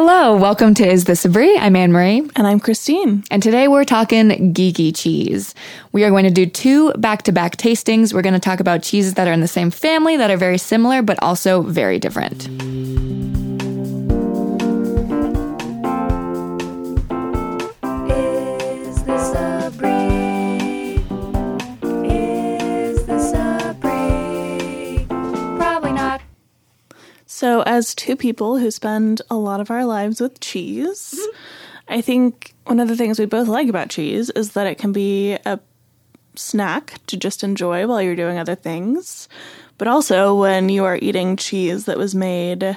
Hello, 0.00 0.36
welcome 0.36 0.74
to 0.74 0.86
Is 0.86 1.06
This 1.06 1.24
a 1.24 1.28
Brie? 1.28 1.58
I'm 1.58 1.74
Anne 1.74 1.90
Marie. 1.90 2.20
And 2.36 2.46
I'm 2.46 2.60
Christine. 2.60 3.24
And 3.32 3.42
today 3.42 3.66
we're 3.66 3.82
talking 3.82 4.54
geeky 4.54 4.96
cheese. 4.96 5.56
We 5.90 6.04
are 6.04 6.10
going 6.10 6.22
to 6.22 6.30
do 6.30 6.46
two 6.46 6.92
back 6.92 7.24
to 7.24 7.32
back 7.32 7.56
tastings. 7.56 8.14
We're 8.14 8.22
going 8.22 8.34
to 8.34 8.38
talk 8.38 8.60
about 8.60 8.84
cheeses 8.84 9.14
that 9.14 9.26
are 9.26 9.32
in 9.32 9.40
the 9.40 9.48
same 9.48 9.72
family, 9.72 10.16
that 10.16 10.30
are 10.30 10.36
very 10.36 10.56
similar, 10.56 11.02
but 11.02 11.20
also 11.20 11.62
very 11.62 11.98
different. 11.98 12.46
So, 27.38 27.62
as 27.66 27.94
two 27.94 28.16
people 28.16 28.58
who 28.58 28.68
spend 28.72 29.22
a 29.30 29.36
lot 29.36 29.60
of 29.60 29.70
our 29.70 29.84
lives 29.84 30.20
with 30.20 30.40
cheese, 30.40 31.16
I 31.86 32.00
think 32.00 32.52
one 32.64 32.80
of 32.80 32.88
the 32.88 32.96
things 32.96 33.16
we 33.16 33.26
both 33.26 33.46
like 33.46 33.68
about 33.68 33.90
cheese 33.90 34.28
is 34.30 34.54
that 34.54 34.66
it 34.66 34.76
can 34.76 34.90
be 34.90 35.34
a 35.46 35.60
snack 36.34 36.94
to 37.06 37.16
just 37.16 37.44
enjoy 37.44 37.86
while 37.86 38.02
you're 38.02 38.16
doing 38.16 38.40
other 38.40 38.56
things. 38.56 39.28
But 39.78 39.86
also, 39.86 40.34
when 40.34 40.68
you 40.68 40.84
are 40.84 40.98
eating 41.00 41.36
cheese 41.36 41.84
that 41.84 41.96
was 41.96 42.12
made 42.12 42.76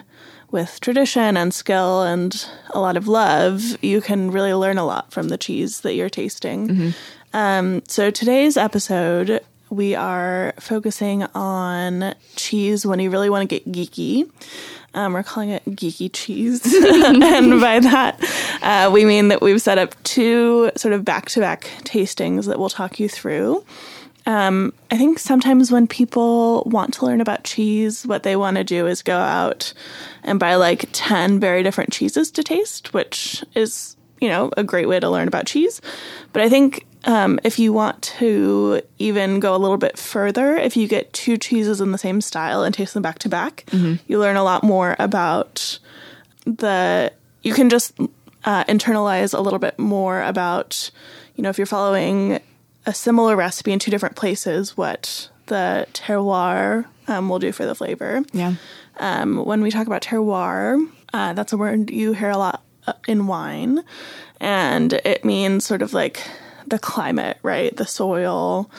with 0.52 0.80
tradition 0.80 1.38
and 1.38 1.52
skill 1.52 2.03
and 2.03 2.45
a 2.70 2.80
lot 2.80 2.98
of 2.98 3.08
love, 3.08 3.84
you 3.84 4.00
can 4.00 4.30
really 4.30 4.53
learn 4.53 4.78
a 4.78 4.86
lot 4.86 5.12
from 5.12 5.30
the 5.30 5.39
cheese 5.39 5.80
that 5.80 5.95
you're 5.95 6.08
tasting. 6.08 6.94
Um, 7.34 7.81
so, 7.88 8.12
today's 8.12 8.58
episode, 8.58 9.44
we 9.71 9.95
are 9.95 10.53
focusing 10.59 11.23
on 11.34 12.13
cheese 12.35 12.85
when 12.85 12.99
you 12.99 13.09
really 13.09 13.30
want 13.30 13.49
to 13.49 13.59
get 13.59 13.71
geeky. 13.71 14.30
Um, 14.94 15.13
we're 15.13 15.23
calling 15.23 15.49
it 15.49 15.63
geeky 15.66 16.09
cheese. 16.11 16.61
and 16.75 17.61
by 17.61 17.80
that, 17.80 18.21
uh, 18.61 18.91
we 18.91 19.05
mean 19.05 19.30
that 19.30 19.41
we've 19.41 19.61
set 19.61 19.77
up 19.77 19.95
two 20.03 20.71
sort 20.75 20.94
of 20.94 21.05
back 21.05 21.30
to 21.30 21.39
back 21.39 21.61
tastings 21.83 22.47
that 22.47 22.59
we'll 22.59 22.69
talk 22.69 23.00
you 23.00 23.08
through. 23.08 23.66
Um, 24.25 24.73
I 24.91 24.97
think 24.97 25.17
sometimes 25.19 25.72
when 25.72 25.88
people 25.88 26.63
want 26.66 26.94
to 26.95 27.06
learn 27.06 27.22
about 27.22 27.45
cheese, 27.45 28.06
what 28.06 28.23
they 28.23 28.35
want 28.35 28.58
to 28.58 28.66
do 28.66 28.88
is 28.88 29.02
go 29.02 29.17
out 29.17 29.73
and 30.23 30.38
buy 30.38 30.56
like 30.56 30.89
10 30.91 31.39
very 31.39 31.63
different 31.63 31.94
cheeses 31.94 32.30
to 32.31 32.44
taste, 32.44 32.94
which 32.94 33.41
is, 33.56 33.95
you 34.19 34.28
know, 34.28 34.52
a 34.58 34.66
great 34.66 34.89
way 34.89 35.00
to 35.00 35.09
learn 35.09 35.30
about 35.30 35.45
cheese. 35.45 35.81
But 36.33 36.44
I 36.44 36.50
think 36.50 36.85
um, 37.03 37.39
if 37.44 37.57
you 37.57 37.73
want 37.73 38.02
to 38.19 38.81
even 38.99 39.39
go 39.39 39.55
a 39.55 39.57
little 39.57 39.77
bit 39.77 39.97
further, 39.97 40.55
if 40.55 40.77
you 40.77 40.88
get 40.88 41.11
two 41.13 41.38
cheeses 41.38 41.81
in 41.81 41.91
the 41.91 41.97
same 41.97 42.21
style 42.21 42.63
and 42.63 42.73
taste 42.75 42.94
them 42.94 43.03
back 43.03 43.19
to 43.19 43.30
back, 43.30 43.66
you 44.07 44.19
learn 44.19 44.35
a 44.35 44.44
lot 44.44 44.63
more 44.63 44.95
about 44.99 45.79
the. 46.45 47.11
You 47.44 47.53
can 47.53 47.69
just 47.69 47.99
uh, 48.45 48.63
internalize 48.66 49.35
a 49.35 49.41
little 49.41 49.57
bit 49.57 49.79
more 49.79 50.22
about, 50.22 50.91
you 51.35 51.41
know, 51.41 51.49
if 51.49 51.57
you're 51.57 51.66
following 51.66 52.39
a 52.85 52.94
similar 52.94 53.35
recipe 53.35 53.72
in 53.72 53.79
two 53.79 53.89
different 53.91 54.16
places, 54.16 54.77
what 54.77 55.29
the 55.47 55.88
terroir 55.94 56.85
um, 57.07 57.29
will 57.29 57.39
do 57.39 57.52
for 57.52 57.66
the 57.66 57.75
flavor. 57.75 58.23
Yeah. 58.31 58.55
Um, 58.97 59.44
when 59.44 59.61
we 59.61 59.72
talk 59.72 59.88
about 59.88 60.03
terroir, 60.03 60.88
uh, 61.13 61.33
that's 61.33 61.52
a 61.52 61.57
word 61.57 61.89
you 61.89 62.13
hear 62.13 62.29
a 62.29 62.38
lot 62.38 62.63
uh, 62.85 62.94
in 63.07 63.25
wine, 63.25 63.83
and 64.39 64.94
it 64.94 65.25
means 65.25 65.66
sort 65.66 65.81
of 65.81 65.94
like 65.94 66.22
the 66.72 66.80
climate, 66.80 67.38
right? 67.44 67.75
The 67.77 67.86
soil. 67.86 68.72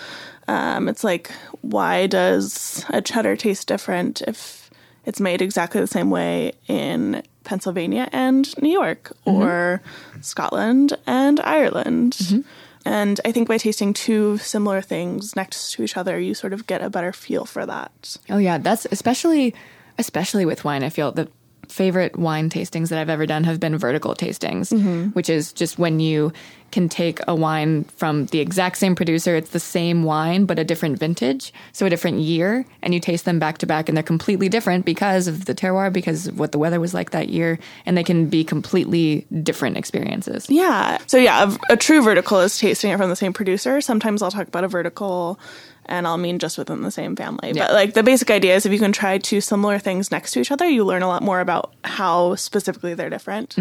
Um, 0.48 0.88
it's 0.88 1.04
like, 1.04 1.30
why 1.60 2.08
does 2.08 2.84
a 2.90 3.00
cheddar 3.00 3.36
taste 3.36 3.68
different 3.68 4.22
if 4.22 4.70
it's 5.06 5.20
made 5.20 5.40
exactly 5.40 5.80
the 5.80 5.86
same 5.86 6.10
way 6.10 6.52
in 6.66 7.22
Pennsylvania 7.44 8.08
and 8.12 8.52
New 8.60 8.70
York, 8.70 9.12
or 9.24 9.80
Scotland 10.20 10.94
and 11.06 11.38
Ireland? 11.40 12.44
And 12.84 13.20
I 13.24 13.30
think 13.30 13.46
by 13.46 13.58
tasting 13.58 13.92
two 13.94 14.38
similar 14.38 14.80
things 14.80 15.36
next 15.36 15.72
to 15.72 15.84
each 15.84 15.96
other, 15.96 16.18
you 16.18 16.34
sort 16.34 16.52
of 16.52 16.66
get 16.66 16.82
a 16.82 16.90
better 16.90 17.12
feel 17.12 17.44
for 17.44 17.64
that. 17.66 18.16
Oh 18.28 18.38
yeah, 18.38 18.58
that's 18.58 18.86
especially 18.90 19.54
especially 19.98 20.44
with 20.44 20.64
wine. 20.64 20.82
I 20.82 20.88
feel 20.88 21.12
the 21.12 21.28
favorite 21.72 22.18
wine 22.18 22.50
tastings 22.50 22.90
that 22.90 22.98
I've 22.98 23.08
ever 23.08 23.26
done 23.26 23.44
have 23.44 23.58
been 23.58 23.78
vertical 23.78 24.14
tastings, 24.14 24.72
mm-hmm. 24.72 25.08
which 25.10 25.30
is 25.30 25.52
just 25.52 25.78
when 25.78 26.00
you 26.00 26.32
can 26.70 26.88
take 26.88 27.20
a 27.28 27.34
wine 27.34 27.84
from 27.84 28.26
the 28.26 28.40
exact 28.40 28.78
same 28.78 28.94
producer, 28.94 29.36
it's 29.36 29.50
the 29.50 29.60
same 29.60 30.04
wine 30.04 30.46
but 30.46 30.58
a 30.58 30.64
different 30.64 30.98
vintage, 30.98 31.52
so 31.72 31.86
a 31.86 31.90
different 31.90 32.18
year, 32.18 32.64
and 32.82 32.94
you 32.94 33.00
taste 33.00 33.24
them 33.24 33.38
back 33.38 33.58
to 33.58 33.66
back 33.66 33.88
and 33.88 33.96
they're 33.96 34.02
completely 34.02 34.48
different 34.48 34.84
because 34.84 35.26
of 35.26 35.44
the 35.46 35.54
terroir, 35.54 35.92
because 35.92 36.28
of 36.28 36.38
what 36.38 36.52
the 36.52 36.58
weather 36.58 36.80
was 36.80 36.94
like 36.94 37.10
that 37.10 37.28
year, 37.28 37.58
and 37.86 37.96
they 37.96 38.04
can 38.04 38.26
be 38.26 38.44
completely 38.44 39.26
different 39.42 39.76
experiences. 39.76 40.48
Yeah. 40.48 40.98
So 41.06 41.16
yeah, 41.16 41.56
a, 41.68 41.74
a 41.74 41.76
true 41.76 42.02
vertical 42.02 42.40
is 42.40 42.58
tasting 42.58 42.90
it 42.90 42.96
from 42.98 43.10
the 43.10 43.16
same 43.16 43.32
producer. 43.32 43.80
Sometimes 43.80 44.22
I'll 44.22 44.30
talk 44.30 44.48
about 44.48 44.64
a 44.64 44.68
vertical 44.68 45.38
and 45.86 46.06
I'll 46.06 46.18
mean 46.18 46.38
just 46.38 46.58
within 46.58 46.82
the 46.82 46.90
same 46.90 47.16
family. 47.16 47.52
Yeah. 47.52 47.66
But 47.66 47.72
like 47.72 47.94
the 47.94 48.02
basic 48.02 48.30
idea 48.30 48.54
is 48.54 48.66
if 48.66 48.72
you 48.72 48.78
can 48.78 48.92
try 48.92 49.18
two 49.18 49.40
similar 49.40 49.78
things 49.78 50.10
next 50.10 50.32
to 50.32 50.40
each 50.40 50.50
other, 50.50 50.68
you 50.68 50.84
learn 50.84 51.02
a 51.02 51.08
lot 51.08 51.22
more 51.22 51.40
about 51.40 51.74
how 51.84 52.34
specifically 52.36 52.94
they're 52.94 53.10
different. 53.10 53.56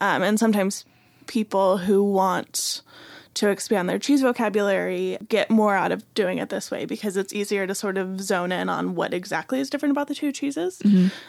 Um, 0.00 0.22
and 0.22 0.38
sometimes 0.38 0.84
people 1.26 1.76
who 1.78 2.02
want 2.02 2.82
to 3.34 3.48
expand 3.50 3.88
their 3.88 3.98
cheese 3.98 4.20
vocabulary 4.20 5.16
get 5.28 5.48
more 5.50 5.74
out 5.76 5.92
of 5.92 6.02
doing 6.14 6.38
it 6.38 6.48
this 6.48 6.70
way 6.70 6.84
because 6.84 7.16
it's 7.16 7.32
easier 7.32 7.66
to 7.66 7.74
sort 7.74 7.96
of 7.96 8.20
zone 8.20 8.50
in 8.52 8.68
on 8.68 8.94
what 8.94 9.14
exactly 9.14 9.60
is 9.60 9.70
different 9.70 9.90
about 9.92 10.08
the 10.08 10.14
two 10.14 10.32
cheeses 10.32 10.80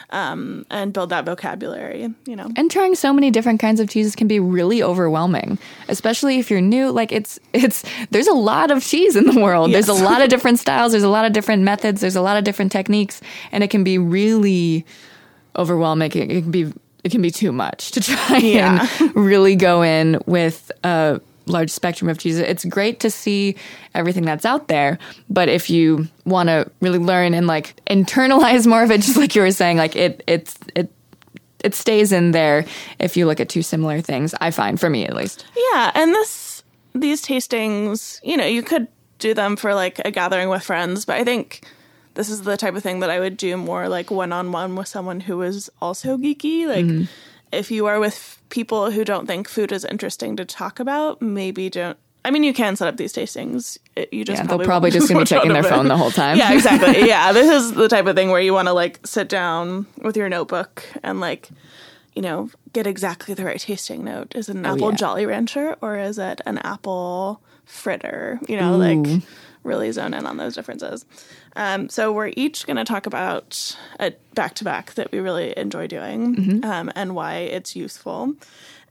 um, 0.10 0.66
and 0.70 0.94
build 0.94 1.10
that 1.12 1.26
vocabulary, 1.26 2.14
you 2.26 2.36
know. 2.36 2.50
And 2.56 2.72
trying 2.72 2.96
so 2.96 3.14
many 3.14 3.30
different 3.32 3.60
kinds 3.60 3.80
of 3.80 3.90
cheeses 3.90 4.16
can 4.16 4.28
be 4.28 4.40
really 4.40 4.82
overwhelming, 4.82 5.58
especially 5.88 6.40
if 6.40 6.50
you're 6.50 6.62
new. 6.62 6.92
Like 6.92 7.12
it's 7.12 7.40
it's 7.54 7.84
there's 8.12 8.28
a 8.28 8.34
lot 8.34 8.72
of 8.72 8.84
cheese 8.84 9.16
in 9.16 9.26
the 9.26 9.40
world. 9.40 9.72
There's 9.74 9.88
a 9.90 9.94
lot 9.94 10.22
of 10.22 10.30
different 10.30 10.60
styles, 10.60 10.92
there's 10.94 11.04
a 11.04 11.10
lot 11.10 11.26
of 11.26 11.34
different 11.34 11.64
methods, 11.64 12.02
there's 12.02 12.16
a 12.16 12.22
lot 12.22 12.38
of 12.38 12.44
different 12.44 12.72
techniques, 12.72 13.22
and 13.52 13.64
it 13.64 13.70
can 13.70 13.84
be 13.84 13.98
really 13.98 14.86
overwhelming. 15.56 16.12
It, 16.12 16.32
it 16.32 16.42
can 16.44 16.52
be 16.52 16.74
it 17.04 17.12
can 17.12 17.22
be 17.22 17.32
too 17.32 17.52
much 17.52 17.92
to 17.92 18.02
try 18.02 18.38
Yeah. 18.38 18.86
and 19.00 19.16
really 19.16 19.56
go 19.56 19.82
in 19.82 20.20
with 20.26 20.70
a 20.84 21.22
large 21.50 21.70
spectrum 21.70 22.10
of 22.10 22.18
cheeses. 22.18 22.40
It's 22.40 22.66
great 22.66 23.00
to 23.02 23.10
see 23.10 23.56
everything 23.94 24.24
that's 24.24 24.46
out 24.46 24.68
there, 24.68 25.00
but 25.30 25.50
if 25.50 25.70
you 25.70 26.08
want 26.26 26.48
to 26.48 26.70
really 26.82 27.00
learn 27.00 27.34
and 27.34 27.48
like 27.48 27.76
internalize 27.88 28.68
more 28.68 28.84
of 28.84 28.92
it, 28.92 29.02
just 29.02 29.18
like 29.18 29.36
you 29.36 29.42
were 29.42 29.52
saying, 29.52 29.78
like 29.78 29.96
it 29.96 30.24
it's 30.28 30.58
it 30.76 30.92
it 31.64 31.76
stays 31.76 32.12
in 32.12 32.32
there 32.32 32.66
if 33.00 33.18
you 33.18 33.26
look 33.26 33.40
at 33.40 33.50
two 33.50 33.62
similar 33.62 34.02
things. 34.02 34.34
I 34.40 34.52
find 34.52 34.80
for 34.80 34.90
me 34.90 35.06
at 35.06 35.16
least. 35.16 35.46
Yeah, 35.74 35.92
and 35.96 36.14
this 36.14 36.64
these 36.94 37.22
tastings, 37.22 38.20
you 38.24 38.38
know, 38.38 38.46
you 38.46 38.64
could 38.64 38.88
do 39.20 39.34
them 39.34 39.56
for 39.56 39.74
like 39.76 40.00
a 40.06 40.12
gathering 40.12 40.50
with 40.50 40.64
friends, 40.64 41.06
but 41.06 41.18
I 41.18 41.24
think 41.24 41.64
this 42.16 42.30
is 42.30 42.42
the 42.44 42.58
type 42.58 42.76
of 42.76 42.84
thing 42.84 43.00
that 43.02 43.10
I 43.10 43.20
would 43.20 43.38
do 43.38 43.56
more 43.58 43.88
like 43.88 44.10
one 44.12 44.34
on 44.34 44.52
one 44.52 44.76
with 44.76 44.88
someone 44.88 45.22
who 45.22 45.42
is 45.42 45.70
also 45.82 46.18
geeky. 46.18 46.68
Like 46.68 46.86
mm-hmm. 46.86 47.06
If 47.52 47.72
you 47.72 47.86
are 47.88 48.00
with 48.00 48.42
people 48.50 48.92
who 48.92 49.04
don't 49.04 49.28
think 49.28 49.48
food 49.48 49.72
is 49.72 49.86
interesting 49.86 50.36
to 50.38 50.46
talk 50.46 50.80
about, 50.80 51.22
maybe 51.22 51.70
don't 51.70 51.98
I 52.26 52.32
mean, 52.32 52.44
you 52.44 52.54
can 52.54 52.76
set 52.76 52.88
up 52.88 52.98
these 52.98 53.14
tastings. 53.14 53.78
It, 53.96 54.14
you 54.14 54.26
just 54.26 54.42
Yeah, 54.42 54.48
probably 54.48 54.66
probably 54.66 54.88
won't- 54.88 54.94
just 54.94 55.08
gonna 55.08 55.22
be 55.22 55.26
checking 55.26 55.54
their 55.54 55.64
phone 55.64 55.88
the 55.88 55.98
whole 55.98 56.12
time. 56.12 56.38
Yeah, 56.38 56.52
exactly. 56.54 57.08
yeah, 57.08 57.32
this 57.32 57.50
is 57.50 57.74
the 57.74 57.88
type 57.88 58.08
of 58.08 58.16
thing 58.16 58.30
where 58.30 58.42
you 58.42 58.54
want 58.54 58.68
to 58.68 58.74
like 58.74 59.00
sit 59.06 59.30
down 59.30 59.88
with 60.02 60.18
your 60.18 60.28
notebook 60.28 60.84
and 61.02 61.22
like, 61.22 61.50
you 62.14 62.22
know, 62.22 62.50
get 62.74 62.86
exactly 62.86 63.34
the 63.34 63.46
right 63.46 63.60
tasting 63.60 64.04
note. 64.04 64.36
Is 64.36 64.50
it 64.50 64.58
an 64.58 64.66
oh, 64.66 64.74
apple 64.74 64.92
yeah. 64.92 64.98
Jolly 64.98 65.26
Rancher 65.26 65.78
or 65.82 65.98
is 65.98 66.20
it 66.20 66.42
an 66.46 66.58
apple 66.60 67.42
fritter? 67.64 68.40
You 68.50 68.58
know, 68.58 68.76
like 68.76 69.24
really 69.64 69.92
zone 69.92 70.14
in 70.14 70.26
on 70.26 70.38
those 70.38 70.56
differences. 70.56 71.06
Um, 71.56 71.90
so 71.90 72.12
we're 72.12 72.32
each 72.36 72.66
going 72.66 72.78
to 72.78 72.86
talk 72.86 73.06
about 73.06 73.78
a 74.00 74.14
back 74.34 74.56
to 74.56 74.64
back 74.64 74.94
that 74.94 75.12
we 75.12 75.20
really 75.20 75.54
enjoy 75.58 75.88
doing 75.88 76.36
um, 76.64 76.92
and 76.96 77.16
why 77.16 77.38
it's 77.38 77.76
useful. 77.76 78.36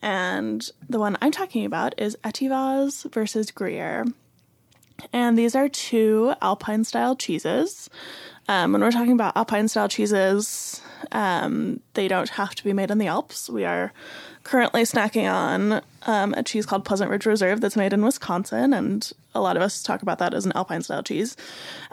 And 0.02 0.70
the 0.88 0.98
one 0.98 1.16
I'm 1.20 1.32
talking 1.32 1.64
about 1.64 1.94
is 1.98 2.16
Etivaz 2.22 3.10
versus 3.12 3.50
Gruyere. 3.50 4.04
And 5.12 5.38
these 5.38 5.54
are 5.54 5.68
two 5.68 6.34
Alpine 6.42 6.84
style 6.84 7.16
cheeses. 7.16 7.88
Um, 8.48 8.72
when 8.72 8.80
we're 8.80 8.90
talking 8.90 9.12
about 9.12 9.36
Alpine 9.36 9.68
style 9.68 9.88
cheeses, 9.88 10.80
um, 11.12 11.80
they 11.94 12.08
don't 12.08 12.30
have 12.30 12.54
to 12.54 12.64
be 12.64 12.72
made 12.72 12.90
in 12.90 12.98
the 12.98 13.06
Alps. 13.06 13.50
We 13.50 13.64
are 13.64 13.92
currently 14.42 14.82
snacking 14.82 15.30
on 15.30 15.82
um, 16.06 16.32
a 16.34 16.42
cheese 16.42 16.64
called 16.64 16.84
Pleasant 16.86 17.10
Ridge 17.10 17.26
Reserve 17.26 17.60
that's 17.60 17.76
made 17.76 17.92
in 17.92 18.02
Wisconsin, 18.02 18.72
and 18.72 19.12
a 19.34 19.40
lot 19.40 19.56
of 19.56 19.62
us 19.62 19.82
talk 19.82 20.00
about 20.00 20.18
that 20.18 20.32
as 20.32 20.46
an 20.46 20.52
Alpine 20.54 20.82
style 20.82 21.02
cheese. 21.02 21.36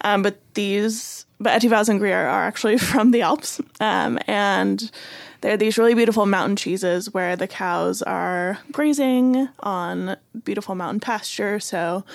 Um, 0.05 0.23
but 0.23 0.39
these, 0.53 1.25
but 1.41 1.61
Etivaz 1.61 1.89
and 1.89 1.99
Gruyere 1.99 2.27
are 2.27 2.45
actually 2.45 2.77
from 2.91 3.11
the 3.11 3.21
Alps, 3.21 3.59
um, 3.81 4.17
and 4.25 4.89
they're 5.41 5.57
these 5.57 5.77
really 5.77 5.93
beautiful 5.93 6.25
mountain 6.25 6.55
cheeses 6.55 7.13
where 7.13 7.35
the 7.35 7.47
cows 7.47 8.01
are 8.01 8.59
grazing 8.71 9.49
on 9.59 10.15
beautiful 10.45 10.73
mountain 10.73 11.01
pasture. 11.01 11.59
So 11.59 12.05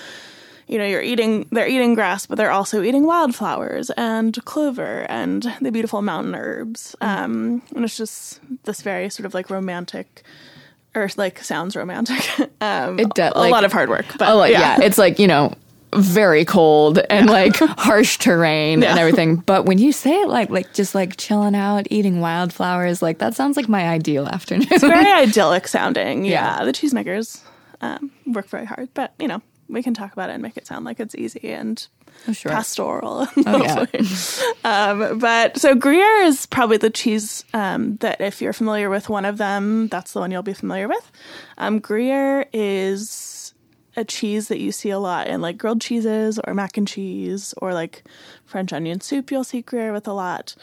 you 0.70 0.78
know, 0.78 0.86
you're 0.86 1.02
eating, 1.02 1.46
they're 1.50 1.66
eating 1.68 1.94
grass, 1.94 2.26
but 2.26 2.36
they're 2.38 2.52
also 2.52 2.80
eating 2.82 3.04
wildflowers 3.04 3.90
and 3.96 4.32
clover 4.44 5.04
and 5.10 5.42
the 5.60 5.72
beautiful 5.72 6.00
mountain 6.00 6.34
herbs. 6.34 6.94
Um, 7.00 7.60
and 7.74 7.84
it's 7.84 7.96
just 7.96 8.40
this 8.64 8.80
very 8.82 9.10
sort 9.10 9.26
of 9.26 9.34
like 9.34 9.50
romantic, 9.50 10.22
or 10.94 11.08
like 11.16 11.42
sounds 11.42 11.74
romantic. 11.74 12.22
um, 12.60 13.00
It 13.00 13.12
does, 13.14 13.32
a 13.34 13.48
lot 13.48 13.64
of 13.64 13.72
hard 13.72 13.88
work, 13.88 14.06
but 14.16 14.28
Oh, 14.28 14.44
yeah. 14.44 14.78
yeah. 14.78 14.84
It's 14.86 14.96
like, 14.96 15.18
you 15.18 15.26
know, 15.26 15.52
very 15.92 16.44
cold 16.44 17.00
and 17.10 17.26
like 17.28 17.56
harsh 17.56 18.18
terrain 18.18 18.84
and 18.84 18.96
everything. 18.96 19.36
But 19.46 19.64
when 19.66 19.78
you 19.78 19.90
say 19.90 20.14
it 20.22 20.28
like 20.28 20.50
like 20.50 20.72
just 20.72 20.94
like 20.94 21.16
chilling 21.16 21.56
out, 21.56 21.88
eating 21.90 22.20
wildflowers, 22.20 23.02
like 23.02 23.18
that 23.18 23.34
sounds 23.34 23.56
like 23.56 23.68
my 23.68 23.88
ideal 23.88 24.26
afternoon. 24.36 24.68
It's 24.70 24.84
very 24.84 25.10
idyllic 25.10 25.66
sounding. 25.66 26.24
Yeah, 26.24 26.58
Yeah. 26.58 26.64
the 26.64 26.72
cheesemakers 26.72 27.40
um, 27.80 28.12
work 28.26 28.46
very 28.48 28.66
hard, 28.66 28.88
but 28.94 29.14
you 29.18 29.26
know 29.26 29.42
we 29.70 29.82
can 29.82 29.94
talk 29.94 30.12
about 30.12 30.30
it 30.30 30.34
and 30.34 30.42
make 30.42 30.56
it 30.56 30.66
sound 30.66 30.84
like 30.84 31.00
it's 31.00 31.14
easy 31.14 31.52
and 31.52 31.86
Oh, 32.28 32.32
sure. 32.32 32.52
pastoral. 32.52 33.26
Oh, 33.46 33.86
yeah. 33.94 34.04
um, 34.64 35.18
but 35.18 35.56
so 35.58 35.74
Gruyere 35.74 36.22
is 36.24 36.44
probably 36.46 36.76
the 36.76 36.90
cheese 36.90 37.44
um, 37.54 37.96
that 37.98 38.20
if 38.20 38.42
you're 38.42 38.52
familiar 38.52 38.90
with 38.90 39.08
one 39.08 39.24
of 39.24 39.38
them, 39.38 39.88
that's 39.88 40.12
the 40.12 40.20
one 40.20 40.30
you'll 40.30 40.42
be 40.42 40.52
familiar 40.52 40.86
with. 40.88 41.10
Um, 41.56 41.78
Gruyere 41.78 42.46
is 42.52 43.54
a 43.96 44.04
cheese 44.04 44.48
that 44.48 44.58
you 44.60 44.70
see 44.72 44.90
a 44.90 44.98
lot 44.98 45.26
in 45.28 45.40
like 45.40 45.56
grilled 45.58 45.80
cheeses 45.80 46.38
or 46.44 46.52
mac 46.54 46.76
and 46.76 46.86
cheese 46.86 47.54
or 47.58 47.72
like 47.74 48.04
French 48.44 48.72
onion 48.72 49.00
soup. 49.00 49.30
You'll 49.30 49.44
see 49.44 49.62
Gruyere 49.62 49.92
with 49.92 50.06
a 50.06 50.12
lot. 50.12 50.54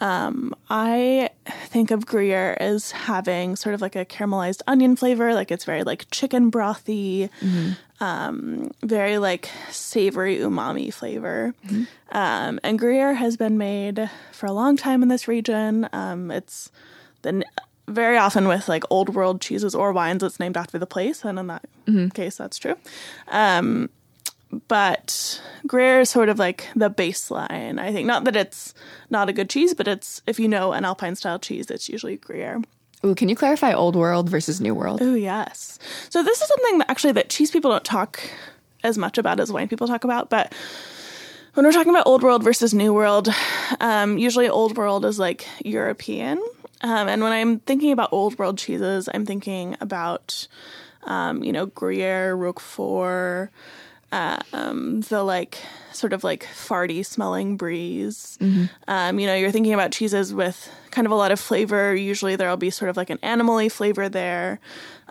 Um, 0.00 0.54
I 0.70 1.28
think 1.66 1.90
of 1.90 2.06
Gruyere 2.06 2.56
as 2.58 2.90
having 2.92 3.54
sort 3.56 3.74
of 3.74 3.80
like 3.82 3.96
a 3.96 4.04
caramelized 4.04 4.62
onion 4.66 4.96
flavor, 4.96 5.34
like 5.34 5.50
it's 5.50 5.64
very 5.64 5.82
like 5.82 6.06
chicken 6.10 6.50
brothy, 6.50 7.28
um, 8.00 8.70
very 8.82 9.18
like 9.18 9.50
savory 9.70 10.38
umami 10.38 10.92
flavor. 10.92 11.54
Um, 12.12 12.58
and 12.62 12.78
Gruyere 12.78 13.14
has 13.14 13.36
been 13.36 13.58
made 13.58 14.08
for 14.32 14.46
a 14.46 14.52
long 14.52 14.76
time 14.76 15.02
in 15.02 15.08
this 15.08 15.28
region. 15.28 15.88
Um, 15.92 16.30
it's 16.30 16.70
the 17.22 17.44
very 17.86 18.16
often 18.16 18.48
with 18.48 18.68
like 18.68 18.84
old 18.88 19.14
world 19.14 19.40
cheeses 19.40 19.74
or 19.74 19.92
wines, 19.92 20.22
it's 20.22 20.40
named 20.40 20.56
after 20.56 20.78
the 20.78 20.86
place, 20.86 21.24
and 21.24 21.38
in 21.38 21.48
that 21.48 21.64
case, 22.14 22.36
that's 22.36 22.56
true. 22.58 22.76
But 24.68 25.40
Gruyere 25.66 26.00
is 26.00 26.10
sort 26.10 26.28
of 26.28 26.38
like 26.38 26.66
the 26.74 26.90
baseline. 26.90 27.78
I 27.78 27.92
think 27.92 28.06
not 28.06 28.24
that 28.24 28.36
it's 28.36 28.74
not 29.08 29.28
a 29.28 29.32
good 29.32 29.48
cheese, 29.48 29.74
but 29.74 29.86
it's 29.86 30.22
if 30.26 30.40
you 30.40 30.48
know 30.48 30.72
an 30.72 30.84
Alpine 30.84 31.14
style 31.14 31.38
cheese, 31.38 31.70
it's 31.70 31.88
usually 31.88 32.16
Gruyere. 32.16 32.62
Ooh, 33.04 33.14
can 33.14 33.28
you 33.28 33.36
clarify 33.36 33.72
old 33.72 33.96
world 33.96 34.28
versus 34.28 34.60
new 34.60 34.74
world? 34.74 35.00
Oh 35.02 35.14
yes. 35.14 35.78
So 36.10 36.22
this 36.22 36.40
is 36.42 36.48
something 36.48 36.78
that 36.78 36.90
actually 36.90 37.12
that 37.12 37.30
cheese 37.30 37.50
people 37.50 37.70
don't 37.70 37.84
talk 37.84 38.20
as 38.82 38.98
much 38.98 39.18
about 39.18 39.40
as 39.40 39.52
wine 39.52 39.68
people 39.68 39.86
talk 39.86 40.04
about, 40.04 40.30
but 40.30 40.52
when 41.54 41.66
we're 41.66 41.72
talking 41.72 41.90
about 41.90 42.06
old 42.06 42.22
world 42.22 42.44
versus 42.44 42.72
new 42.72 42.94
world, 42.94 43.28
um, 43.80 44.18
usually 44.18 44.48
old 44.48 44.76
world 44.76 45.04
is 45.04 45.18
like 45.18 45.46
European. 45.64 46.38
Um, 46.82 47.08
and 47.08 47.22
when 47.22 47.32
I'm 47.32 47.58
thinking 47.60 47.92
about 47.92 48.12
old 48.12 48.38
world 48.38 48.56
cheeses, 48.56 49.08
I'm 49.12 49.26
thinking 49.26 49.76
about, 49.80 50.46
um, 51.02 51.42
you 51.42 51.52
know, 51.52 51.66
Gruyere, 51.66 52.34
Roquefort, 52.34 53.50
um, 54.12 55.00
the 55.02 55.22
like 55.22 55.58
sort 55.92 56.12
of 56.12 56.24
like 56.24 56.44
farty 56.44 57.04
smelling 57.04 57.56
bries. 57.56 58.38
Um, 58.88 59.18
you 59.18 59.26
know, 59.26 59.34
you're 59.34 59.50
thinking 59.50 59.74
about 59.74 59.92
cheeses 59.92 60.32
with 60.32 60.68
kind 60.90 61.06
of 61.06 61.12
a 61.12 61.16
lot 61.16 61.30
of 61.32 61.38
flavor. 61.38 61.94
Usually 61.94 62.36
there'll 62.36 62.56
be 62.56 62.70
sort 62.70 62.88
of 62.88 62.96
like 62.96 63.10
an 63.10 63.18
animally 63.18 63.70
flavor 63.70 64.08
there, 64.08 64.60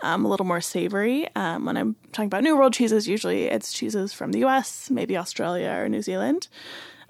um, 0.02 0.24
a 0.24 0.28
little 0.28 0.46
more 0.46 0.60
savory. 0.60 1.28
Um, 1.34 1.64
when 1.64 1.76
I'm 1.76 1.96
talking 2.12 2.26
about 2.26 2.42
New 2.42 2.56
World 2.56 2.72
cheeses, 2.72 3.08
usually 3.08 3.44
it's 3.44 3.72
cheeses 3.72 4.12
from 4.12 4.32
the 4.32 4.44
US, 4.44 4.90
maybe 4.90 5.16
Australia 5.16 5.70
or 5.78 5.88
New 5.88 6.02
Zealand. 6.02 6.48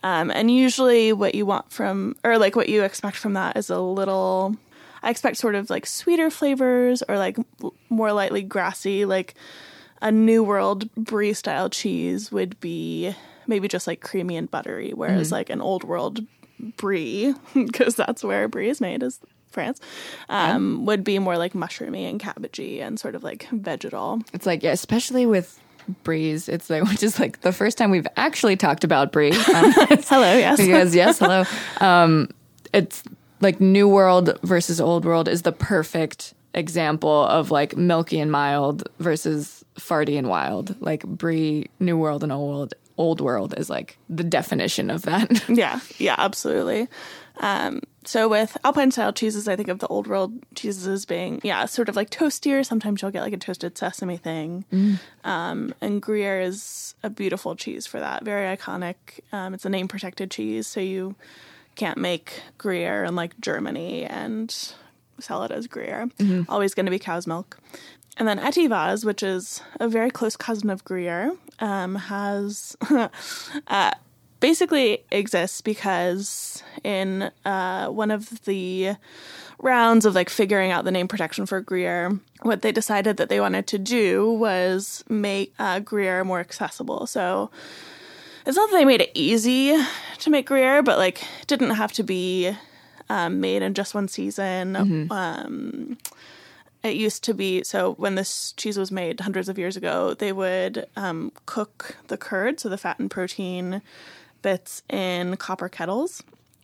Um, 0.03 0.31
and 0.31 0.51
usually 0.51 1.13
what 1.13 1.35
you 1.35 1.45
want 1.45 1.71
from, 1.71 2.17
or 2.25 2.39
like 2.39 2.57
what 2.57 2.69
you 2.69 2.85
expect 2.85 3.17
from 3.17 3.35
that 3.35 3.57
is 3.57 3.69
a 3.69 3.79
little, 3.79 4.57
I 5.03 5.11
expect 5.11 5.37
sort 5.37 5.55
of 5.55 5.69
like 5.69 5.87
sweeter 5.87 6.31
flavors 6.31 7.03
or 7.09 7.19
like 7.19 7.37
more 7.89 8.13
lightly 8.13 8.43
grassy, 8.43 9.05
like 9.05 9.35
a 10.03 10.11
New 10.11 10.43
World 10.43 10.93
brie 10.95 11.33
style 11.33 11.69
cheese 11.69 12.33
would 12.33 12.59
be 12.61 13.15
maybe 13.47 13.69
just 13.69 13.87
like 13.87 14.01
creamy 14.01 14.37
and 14.37 14.51
buttery, 14.51 14.93
whereas 14.95 15.33
like 15.33 15.51
an 15.51 15.61
Old 15.61 15.85
World 15.85 16.21
brie, 16.77 17.35
because 17.55 17.95
that's 17.97 18.23
where 18.23 18.49
brie 18.49 18.69
is 18.69 18.81
made, 18.81 19.03
is 19.03 19.21
France, 19.51 19.81
um, 20.29 20.87
would 20.87 21.03
be 21.05 21.19
more 21.19 21.37
like 21.37 21.53
mushroomy 21.53 22.09
and 22.09 22.21
cabbagey 22.21 22.81
and 22.81 22.99
sort 23.01 23.15
of 23.15 23.23
like 23.25 23.49
vegetal. 23.51 24.23
It's 24.33 24.47
like, 24.47 24.63
yeah, 24.63 24.73
especially 24.73 25.27
with 25.27 25.61
Bries, 26.05 26.49
it's 26.49 26.71
like, 26.71 26.85
which 26.89 27.03
is 27.03 27.19
like 27.19 27.41
the 27.41 27.53
first 27.53 27.77
time 27.77 27.91
we've 27.91 28.07
actually 28.17 28.57
talked 28.57 28.85
about 28.85 29.13
Brie. 29.13 29.33
Um, 29.51 29.73
Hello, 29.73 30.37
yes. 30.37 30.59
because 30.61 30.95
yes, 30.95 31.19
hello. 31.19 31.45
Um, 31.81 32.29
it's 32.73 33.03
like 33.41 33.61
New 33.61 33.89
World 33.89 34.39
versus 34.43 34.81
Old 34.81 35.05
World 35.05 35.27
is 35.29 35.43
the 35.43 35.53
perfect 35.53 36.35
example 36.55 37.25
of 37.25 37.51
like 37.51 37.77
milky 37.77 38.21
and 38.21 38.31
mild 38.31 38.89
versus 39.01 39.60
farty 39.79 40.19
and 40.19 40.29
wild. 40.29 40.81
Like 40.81 41.05
Brie, 41.05 41.69
New 41.79 41.97
World 41.97 42.23
and 42.23 42.33
Old 42.33 42.49
World, 42.51 42.75
Old 42.97 43.21
World 43.21 43.55
is 43.57 43.71
like 43.71 43.97
the 44.09 44.25
definition 44.25 44.91
of 44.91 45.03
that. 45.03 45.43
Yeah, 45.49 45.81
yeah, 45.99 46.17
absolutely. 46.19 46.89
Um, 47.39 47.81
so 48.05 48.29
with 48.29 48.57
Alpine 48.65 48.91
style 48.91 49.13
cheeses, 49.15 49.49
I 49.49 49.57
think 49.57 49.69
of 49.69 49.79
the 49.79 49.87
old 49.87 50.07
world 50.07 50.33
cheeses 50.55 50.87
as 50.87 51.07
being, 51.07 51.41
yeah, 51.43 51.65
sort 51.65 51.89
of 51.89 51.97
like 51.97 52.11
toastier. 52.11 52.65
Sometimes 52.65 53.01
you'll 53.01 53.11
get 53.11 53.23
like 53.23 53.33
a 53.33 53.39
toasted 53.39 53.79
sesame 53.79 54.19
thing. 54.19 54.65
Um, 55.25 55.75
and 55.81 56.03
Gruyere 56.03 56.41
is 56.43 56.95
a 57.03 57.09
beautiful 57.09 57.57
cheese 57.57 57.87
for 57.87 57.99
that. 58.01 58.25
Very 58.25 58.55
iconic. 58.55 58.97
Um, 59.33 59.55
it's 59.55 59.65
a 59.65 59.71
name 59.71 59.89
protected 59.89 60.31
cheese, 60.31 60.67
so 60.67 60.81
you 60.81 61.15
can't 61.77 61.97
make 61.99 62.43
Gruyere 62.59 63.05
in 63.05 63.17
like 63.17 63.41
Germany 63.41 64.05
and 64.05 64.55
sell 65.19 65.43
it 65.45 65.51
as 65.51 65.67
Gruyere. 65.67 66.11
Always 66.49 66.75
going 66.75 66.87
to 66.87 66.91
be 66.93 66.99
cow's 66.99 67.27
milk. 67.27 67.59
And 68.21 68.29
then 68.29 68.39
Etivaz, 68.39 69.03
which 69.03 69.23
is 69.23 69.63
a 69.81 69.89
very 69.89 70.11
close 70.11 70.37
cousin 70.37 70.69
of 70.69 70.85
Gruyere, 70.85 71.33
um, 71.59 71.95
has 71.95 72.77
uh, 73.67 73.91
basically 74.41 75.05
exists 75.11 75.63
because 75.63 76.63
in 76.85 77.31
uh, 77.47 77.89
one 77.89 78.11
of 78.11 78.45
the 78.45 78.97
rounds 79.59 80.05
of 80.05 80.15
like 80.15 80.29
figuring 80.29 80.71
out 80.71 80.85
the 80.85 80.91
name 80.91 81.09
protection 81.09 81.47
for 81.47 81.63
Gruyere, 81.63 82.21
what 82.43 82.61
they 82.61 82.73
decided 82.73 83.17
that 83.17 83.31
they 83.31 83.41
wanted 83.41 83.67
to 83.69 83.79
do 83.79 84.31
was 84.31 85.03
make 85.09 85.55
uh, 85.59 85.81
Gruyere 85.81 86.23
more 86.23 86.41
accessible. 86.41 87.07
So 87.07 87.51
it's 88.45 88.57
not 88.57 88.71
that 88.71 88.77
they 88.77 88.85
made 88.85 89.01
it 89.01 89.13
easy 89.15 89.75
to 90.19 90.31
make 90.31 90.47
Gruyere, 90.47 90.83
but 90.83 90.99
like 90.99 91.23
it 91.41 91.47
didn't 91.47 91.71
have 91.71 91.93
to 91.93 92.03
be 92.03 92.55
um, 93.09 93.41
made 93.41 93.63
in 93.63 93.73
just 93.73 93.95
one 93.95 94.09
season. 94.09 94.77
Um, 95.11 95.97
it 96.83 96.97
used 96.97 97.25
to 97.25 97.35
be 97.35 97.63
so 97.65 97.95
when 97.95 98.15
this 98.15 98.53
cheese 98.53 98.79
was 98.79 98.91
made 98.91 99.21
hundreds 99.21 99.49
of 99.49 99.59
years 99.59 99.77
ago, 99.77 100.15
they 100.15 100.33
would 100.33 100.87
um, 100.97 101.33
cook 101.47 101.97
the 102.09 102.17
curd, 102.17 102.61
so 102.61 102.69
the 102.69 102.79
fat 102.79 102.99
and 102.99 103.11
protein 103.11 103.83
bits, 104.43 104.83
in 104.89 105.37
copper 105.37 105.69
kettles. 105.69 106.23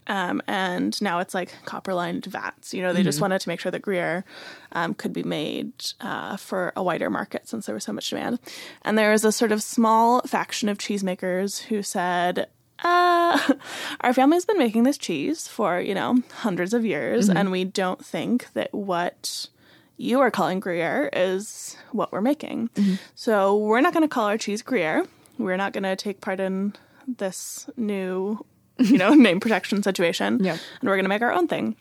Um, 0.08 0.40
and 0.46 1.00
now 1.02 1.18
it's 1.18 1.34
like 1.34 1.52
copper 1.64 1.92
lined 1.92 2.26
vats. 2.26 2.72
You 2.72 2.82
know, 2.82 2.92
they 2.92 3.02
just 3.02 3.20
wanted 3.20 3.40
to 3.40 3.48
make 3.48 3.58
sure 3.58 3.72
that 3.72 3.82
Gruyere 3.82 4.24
um, 4.72 4.94
could 4.94 5.12
be 5.12 5.24
made 5.24 5.72
uh, 6.00 6.36
for 6.36 6.72
a 6.76 6.82
wider 6.82 7.10
market 7.10 7.48
since 7.48 7.66
there 7.66 7.74
was 7.74 7.84
so 7.84 7.92
much 7.92 8.10
demand. 8.10 8.38
And 8.82 8.96
there 8.96 9.10
was 9.10 9.24
a 9.24 9.32
sort 9.32 9.50
of 9.50 9.62
small 9.62 10.20
faction 10.22 10.68
of 10.68 10.78
cheesemakers 10.78 11.62
who 11.64 11.82
said, 11.82 12.46
uh, 12.84 13.54
our 14.00 14.12
family's 14.12 14.44
been 14.44 14.58
making 14.58 14.84
this 14.84 14.98
cheese 14.98 15.48
for, 15.48 15.80
you 15.80 15.94
know, 15.94 16.22
hundreds 16.34 16.72
of 16.72 16.84
years, 16.84 17.28
and 17.28 17.50
we 17.50 17.64
don't 17.64 18.04
think 18.04 18.52
that 18.52 18.72
what 18.72 19.48
you 19.96 20.20
are 20.20 20.30
calling 20.30 20.60
Gruyere 20.60 21.10
is 21.12 21.76
what 21.92 22.12
we're 22.12 22.20
making. 22.20 22.70
So 23.14 23.56
we're 23.56 23.80
not 23.80 23.92
going 23.92 24.02
to 24.02 24.08
call 24.08 24.26
our 24.26 24.38
cheese 24.38 24.62
Gruyere. 24.62 25.06
We're 25.38 25.56
not 25.56 25.72
going 25.72 25.84
to 25.84 25.96
take 25.96 26.20
part 26.20 26.40
in 26.40 26.74
this 27.06 27.68
new, 27.76 28.44
you 28.78 28.98
know, 28.98 29.10
name 29.14 29.40
protection 29.40 29.82
situation. 29.82 30.42
Yeah. 30.42 30.52
And 30.80 30.88
we're 30.88 30.96
going 30.96 31.04
to 31.04 31.08
make 31.08 31.22
our 31.22 31.32
own 31.32 31.48
thing. 31.48 31.76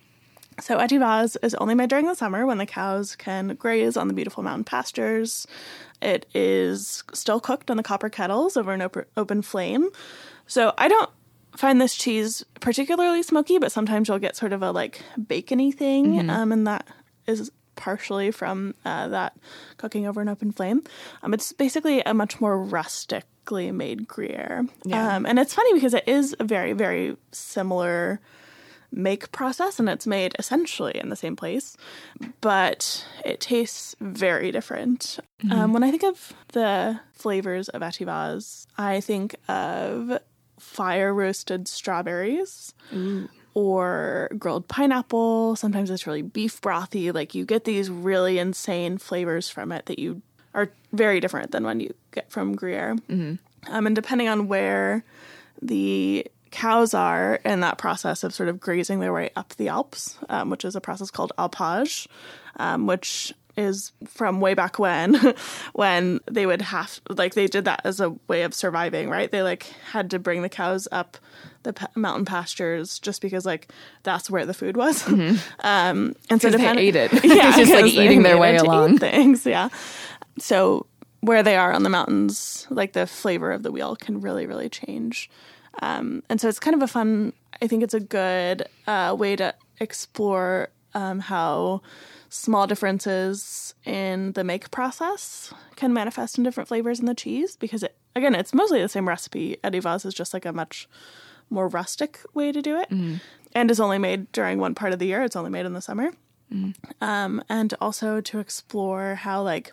So 0.62 0.77
Etivaz 0.77 1.36
is 1.43 1.53
only 1.55 1.75
made 1.75 1.89
during 1.89 2.05
the 2.05 2.15
summer 2.15 2.45
when 2.45 2.57
the 2.57 2.65
cows 2.65 3.15
can 3.15 3.55
graze 3.55 3.98
on 3.98 4.07
the 4.07 4.13
beautiful 4.13 4.41
mountain 4.43 4.63
pastures. 4.63 5.45
It 6.01 6.25
is 6.34 7.03
still 7.13 7.41
cooked 7.41 7.69
on 7.69 7.77
the 7.77 7.84
copper 7.84 8.10
kettles 8.10 8.55
over 8.55 8.72
an 8.72 8.81
op- 8.81 9.07
open 9.17 9.41
flame. 9.41 9.89
So 10.48 10.74
I 10.77 10.88
don't 10.88 11.10
find 11.57 11.81
this 11.81 11.95
cheese 11.95 12.45
particularly 12.62 13.24
smoky, 13.24 13.57
but 13.57 13.72
sometimes 13.72 14.07
you'll 14.07 14.19
get 14.19 14.36
sort 14.38 14.53
of 14.53 14.62
a 14.62 14.72
like 14.72 15.01
bacony 15.17 15.74
thing, 15.74 16.29
um, 16.29 16.51
and 16.51 16.67
that 16.67 16.88
is 17.27 17.51
partially 17.75 18.32
from 18.32 18.75
uh, 18.86 19.08
that 19.10 19.38
cooking 19.77 20.05
over 20.08 20.22
an 20.22 20.29
open 20.29 20.51
flame. 20.51 20.84
Um, 21.24 21.34
it's 21.34 21.51
basically 21.53 22.01
a 22.01 22.13
much 22.13 22.39
more 22.41 22.58
rustically 22.62 23.72
made 23.72 24.08
Gruyere, 24.08 24.65
Yeah. 24.84 25.15
um, 25.15 25.25
and 25.25 25.38
it's 25.39 25.53
funny 25.53 25.74
because 25.74 25.94
it 25.94 26.08
is 26.08 26.36
a 26.39 26.44
very 26.44 26.74
very 26.74 27.15
similar 27.32 28.20
make 28.91 29.29
process 29.34 29.77
and 29.79 29.89
it's 29.89 30.08
made 30.08 30.34
essentially 30.39 30.98
in 30.98 31.10
the 31.10 31.15
same 31.17 31.36
place, 31.36 31.75
but 32.39 33.05
it 33.25 33.41
tastes 33.41 33.94
very 34.00 34.51
different. 34.51 35.20
Um, 35.51 35.74
when 35.74 35.84
I 35.84 35.91
think 35.91 36.03
of 36.03 36.32
the 36.53 37.00
flavors 37.12 37.67
of 37.70 37.82
Etivaz, 37.82 38.67
I 38.77 39.01
think 39.01 39.36
of 39.50 40.17
fire 40.60 41.13
roasted 41.13 41.67
strawberries 41.67 42.74
or 43.56 44.30
grilled 44.38 44.68
pineapple. 44.68 45.56
Sometimes 45.56 45.90
it's 45.90 46.06
really 46.06 46.22
beef 46.22 46.62
brothy. 46.62 47.12
Like 47.12 47.34
you 47.34 47.46
get 47.46 47.64
these 47.64 47.90
really 47.90 48.38
insane 48.38 49.00
flavors 49.00 49.50
from 49.50 49.72
it 49.72 49.88
that 49.88 49.98
you 49.98 50.22
are 50.54 50.70
very 50.94 51.20
different 51.20 51.52
than 51.52 51.64
when 51.64 51.80
you 51.80 51.94
get 52.12 52.30
from 52.30 52.56
Gruyere. 52.56 52.96
Um, 53.68 53.88
and 53.88 53.96
depending 53.96 54.28
on 54.28 54.48
where 54.48 55.04
the 55.62 56.28
cows 56.52 56.94
are 56.94 57.40
in 57.44 57.62
that 57.62 57.78
process 57.78 58.24
of 58.24 58.34
sort 58.34 58.50
of 58.50 58.60
grazing 58.60 59.00
their 59.00 59.12
way 59.14 59.32
up 59.36 59.56
the 59.56 59.70
Alps, 59.70 60.18
um, 60.30 60.50
which 60.50 60.64
is 60.64 60.76
a 60.76 60.82
process 60.82 61.10
called 61.10 61.34
alpage, 61.38 62.08
um, 62.58 62.88
which 62.88 63.34
is 63.58 63.94
from 64.06 64.42
way 64.42 64.54
back 64.54 64.78
when, 64.80 65.16
when 65.74 66.20
they 66.30 66.46
would 66.46 66.62
have 66.62 67.00
like 67.10 67.34
they 67.36 67.48
did 67.48 67.66
that 67.66 67.82
as 67.86 68.02
a 68.02 68.10
way 68.28 68.44
of 68.44 68.54
surviving, 68.54 69.10
right? 69.10 69.32
They 69.32 69.44
like 69.44 69.64
had 69.92 70.12
to 70.12 70.20
bring 70.20 70.42
the 70.42 70.50
cows 70.50 70.90
up 70.92 71.18
the 71.65 71.74
pa- 71.74 71.89
mountain 71.95 72.24
pastures 72.24 72.98
just 73.00 73.22
because 73.22 73.45
like 73.45 73.67
that's 74.03 74.29
where 74.29 74.45
the 74.45 74.53
food 74.53 74.77
was. 74.77 75.05
Um, 75.60 76.15
and 76.29 76.41
so 76.41 76.51
Because 76.51 76.62
they 76.62 76.77
ate 76.77 76.95
it. 76.95 77.12
yeah, 77.24 77.55
just, 77.57 77.72
like, 77.72 77.86
eating 77.86 78.24
their 78.24 78.38
way 78.38 78.55
along. 78.55 79.00
Things, 79.00 79.45
yeah. 79.45 79.69
So 80.38 80.86
where 81.22 81.43
they 81.43 81.57
are 81.57 81.74
on 81.74 81.84
the 81.84 81.89
mountains, 81.89 82.67
like 82.69 82.93
the 82.93 83.07
flavor 83.07 83.51
of 83.51 83.63
the 83.63 83.72
wheel 83.72 83.95
can 83.95 84.22
really, 84.22 84.45
really 84.45 84.69
change. 84.69 85.29
Um, 85.81 86.24
and 86.29 86.39
so 86.39 86.48
it's 86.48 86.60
kind 86.60 86.75
of 86.75 86.81
a 86.81 86.88
fun. 86.88 87.34
I 87.62 87.67
think 87.67 87.84
it's 87.84 87.93
a 87.93 88.00
good 88.00 88.67
uh, 88.88 89.15
way 89.17 89.36
to 89.36 89.53
explore 89.79 90.69
um, 90.93 91.19
how 91.19 91.81
small 92.29 92.67
differences 92.67 93.74
in 93.86 94.34
the 94.34 94.43
make 94.43 94.69
process 94.72 95.53
can 95.75 95.93
manifest 95.93 96.38
in 96.38 96.43
different 96.43 96.67
flavors 96.67 97.00
in 97.00 97.05
the 97.05 97.15
cheese. 97.15 97.55
Because 97.55 97.84
it, 97.84 97.95
again, 98.15 98.36
it's 98.36 98.53
mostly 98.53 98.81
the 98.81 98.89
same 98.89 99.07
recipe. 99.07 99.57
Etivaz 99.63 100.05
is 100.05 100.13
just 100.13 100.34
like 100.34 100.45
a 100.45 100.53
much 100.53 100.88
more 101.50 101.68
rustic 101.68 102.20
way 102.34 102.52
to 102.52 102.62
do 102.62 102.78
it, 102.80 102.90
and 103.54 103.72
is 103.72 103.80
only 103.80 103.98
made 104.00 104.32
during 104.32 104.60
one 104.60 104.75
part 104.75 104.94
of 104.94 105.00
the 105.00 105.06
year. 105.08 105.24
It's 105.24 105.36
only 105.36 105.52
made 105.52 105.66
in 105.66 105.74
the 105.74 105.82
summer 105.82 106.12
um, 107.02 107.44
and 107.50 107.74
also 107.82 108.22
to 108.22 108.40
explore 108.40 109.16
how 109.16 109.42
like 109.42 109.72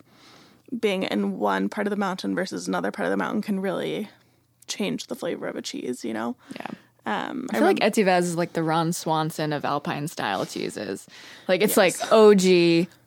being 0.79 1.03
in 1.03 1.37
one 1.37 1.69
part 1.69 1.85
of 1.87 1.91
the 1.91 1.97
mountain 1.97 2.33
versus 2.35 2.67
another 2.67 2.91
part 2.91 3.05
of 3.05 3.11
the 3.11 3.17
mountain 3.17 3.41
can 3.41 3.59
really 3.59 4.09
change 4.67 5.07
the 5.07 5.15
flavor 5.15 5.47
of 5.47 5.55
a 5.55 5.61
cheese. 5.61 6.03
You 6.03 6.13
know, 6.13 6.35
Yeah. 6.55 6.71
Um, 7.05 7.47
I 7.51 7.57
feel 7.57 7.67
like 7.67 7.79
Etivaz 7.79 8.19
is 8.19 8.37
like 8.37 8.53
the 8.53 8.63
Ron 8.63 8.93
Swanson 8.93 9.51
of 9.51 9.65
Alpine 9.65 10.07
style 10.07 10.45
cheeses. 10.45 11.05
Like 11.49 11.61
it's 11.61 11.75
like 11.75 11.95
OG. 12.11 12.41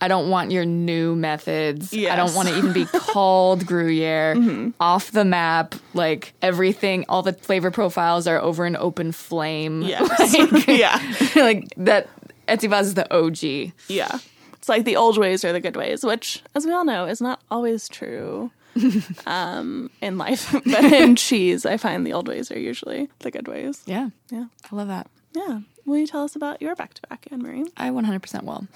I 0.00 0.08
don't 0.08 0.28
want 0.28 0.50
your 0.50 0.66
new 0.66 1.16
methods. 1.16 1.94
I 1.94 2.14
don't 2.14 2.34
want 2.34 2.48
to 2.48 2.58
even 2.58 2.72
be 2.74 2.84
called 2.92 3.66
Gruyere. 3.66 4.72
Off 4.80 5.12
the 5.12 5.24
map. 5.24 5.74
Like 5.94 6.34
everything, 6.42 7.06
all 7.08 7.22
the 7.22 7.32
flavor 7.32 7.70
profiles 7.70 8.26
are 8.26 8.38
over 8.40 8.66
an 8.66 8.76
open 8.76 9.12
flame. 9.12 9.80
yes, 9.82 10.66
yeah, 10.68 11.00
like 11.42 11.72
that. 11.78 12.08
Etivaz 12.48 12.82
is 12.82 12.94
the 12.94 13.12
OG. 13.12 13.72
yeah. 13.88 14.18
It's 14.54 14.68
like 14.68 14.84
the 14.84 14.96
old 14.96 15.16
ways 15.16 15.44
are 15.44 15.52
the 15.52 15.60
good 15.60 15.76
ways, 15.76 16.04
which, 16.04 16.42
as 16.54 16.66
we 16.66 16.72
all 16.72 16.84
know, 16.84 17.06
is 17.06 17.20
not 17.20 17.40
always 17.52 17.88
true. 17.88 18.50
um, 19.26 19.90
in 20.00 20.18
life, 20.18 20.52
but 20.64 20.84
in 20.84 21.16
cheese, 21.26 21.64
I 21.66 21.76
find 21.76 22.06
the 22.06 22.12
old 22.12 22.28
ways 22.28 22.50
are 22.50 22.58
usually 22.58 23.08
the 23.20 23.30
good 23.30 23.48
ways. 23.48 23.82
Yeah, 23.86 24.10
Yeah, 24.30 24.46
I 24.70 24.76
love 24.76 24.88
that. 24.88 25.08
yeah. 25.34 25.60
Will 25.84 25.98
you 25.98 26.06
tell 26.08 26.24
us 26.24 26.34
about 26.34 26.60
your 26.60 26.74
back 26.74 26.94
to 26.94 27.02
back, 27.08 27.28
Anne 27.30 27.42
Marie? 27.42 27.64
I 27.76 27.90
100% 27.90 28.42
will. 28.42 28.66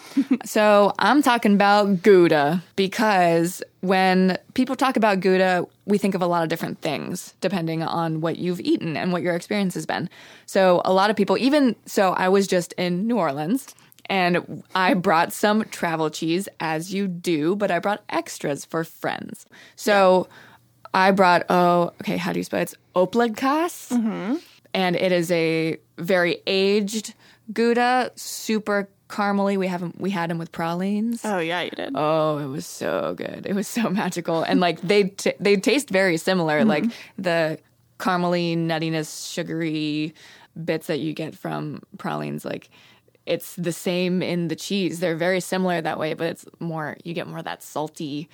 so 0.45 0.93
I'm 1.01 1.23
talking 1.23 1.55
about 1.55 2.03
Gouda 2.05 2.63
because 2.77 3.65
when 3.81 4.39
people 4.55 4.77
talk 4.77 4.97
about 4.97 5.19
Gouda, 5.19 5.67
we 5.87 5.99
think 5.99 6.15
of 6.15 6.23
a 6.23 6.27
lot 6.29 6.45
of 6.45 6.49
different 6.49 6.81
things 6.83 7.35
depending 7.41 7.83
on 7.83 8.21
what 8.21 8.39
you've 8.39 8.61
eaten 8.61 8.97
and 8.97 9.13
what 9.13 9.23
your 9.23 9.35
experience 9.35 9.75
has 9.75 9.87
been. 9.87 10.09
So 10.47 10.83
a 10.85 10.93
lot 10.93 11.11
of 11.11 11.17
people, 11.17 11.37
even 11.37 11.75
so, 11.85 12.13
I 12.13 12.29
was 12.29 12.47
just 12.47 12.75
in 12.75 13.09
New 13.09 13.19
Orleans 13.19 13.75
and 14.11 14.65
I 14.75 14.95
brought 14.95 15.33
some 15.33 15.65
travel 15.67 16.11
cheese, 16.11 16.49
as 16.59 16.93
you 16.93 17.07
do, 17.07 17.55
but 17.55 17.71
I 17.71 17.79
brought 17.79 18.03
extras 18.09 18.65
for 18.65 18.83
friends. 18.83 19.47
So 19.77 20.29
I 20.93 21.13
brought, 21.13 21.47
oh, 21.49 21.93
okay, 22.03 22.17
how 22.17 22.33
do 22.33 22.41
you 22.41 22.45
spell 22.45 22.61
it? 22.61 22.65
It's 22.65 22.75
Oplegkaas 22.97 23.93
mm-hmm. 23.93 24.35
and 24.75 24.97
it 24.97 25.13
is 25.13 25.31
a 25.31 25.79
very 25.97 26.43
aged 26.49 27.15
Gouda, 27.53 28.11
super 28.17 28.89
caramely. 29.09 29.57
We 29.57 29.69
haven't 29.69 30.01
we 30.01 30.11
had 30.11 30.31
them 30.31 30.39
with 30.39 30.53
pralines. 30.53 31.25
Oh 31.25 31.39
yeah, 31.39 31.63
you 31.63 31.71
did. 31.71 31.93
Oh, 31.95 32.39
it 32.39 32.47
was 32.47 32.67
so 32.67 33.15
good. 33.17 33.47
It 33.47 33.55
was 33.55 33.67
so 33.67 33.91
magical, 33.91 34.43
and 34.43 34.61
like 34.61 34.81
they 34.83 35.05
t- 35.05 35.35
they 35.41 35.57
taste 35.57 35.91
very 35.91 36.17
similar. 36.17 36.61
Mm-hmm. 36.61 36.69
Like 36.69 36.85
the 37.19 37.59
caramely 37.99 38.57
nuttiness, 38.57 39.33
sugary 39.33 40.15
bits 40.65 40.87
that 40.89 40.99
you 40.99 41.13
get 41.13 41.35
from 41.35 41.83
pralines, 41.99 42.45
like. 42.45 42.71
It's 43.27 43.55
the 43.57 43.73
same 43.73 44.23
in 44.23 44.49
the 44.49 44.57
cheese. 44.57 45.01
They're 45.01 45.17
very 45.17 45.41
similar 45.41 45.81
that 45.81 45.99
way, 45.99 46.15
but 46.15 46.27
it's 46.29 46.47
more 46.59 46.97
you 47.05 47.15
get 47.15 47.27
more 47.27 47.39
of 47.39 47.45
that 47.45 47.63
salty 47.63 48.29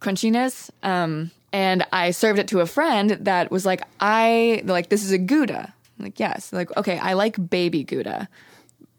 crunchiness. 0.00 0.70
Um, 0.82 1.30
and 1.52 1.86
I 1.92 2.10
served 2.10 2.38
it 2.38 2.48
to 2.48 2.60
a 2.60 2.66
friend 2.66 3.10
that 3.20 3.50
was 3.50 3.64
like, 3.64 3.82
I 4.00 4.62
like 4.64 4.88
this 4.88 5.04
is 5.04 5.12
a 5.12 5.18
Gouda. 5.18 5.72
I'm 5.98 6.04
like, 6.04 6.18
yes. 6.18 6.52
Like, 6.52 6.76
okay, 6.76 6.98
I 6.98 7.12
like 7.14 7.48
baby 7.48 7.84
Gouda. 7.84 8.28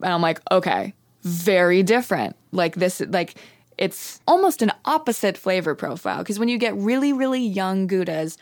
And 0.02 0.12
I'm 0.12 0.22
like, 0.22 0.40
okay, 0.50 0.94
very 1.22 1.82
different. 1.82 2.34
Like 2.52 2.76
this, 2.76 3.00
like 3.00 3.34
it's 3.78 4.20
almost 4.26 4.62
an 4.62 4.72
opposite 4.84 5.36
flavor 5.36 5.74
profile. 5.74 6.18
Because 6.18 6.38
when 6.38 6.48
you 6.48 6.58
get 6.58 6.74
really, 6.76 7.12
really 7.12 7.46
young 7.46 7.86
Goudas, 7.86 8.36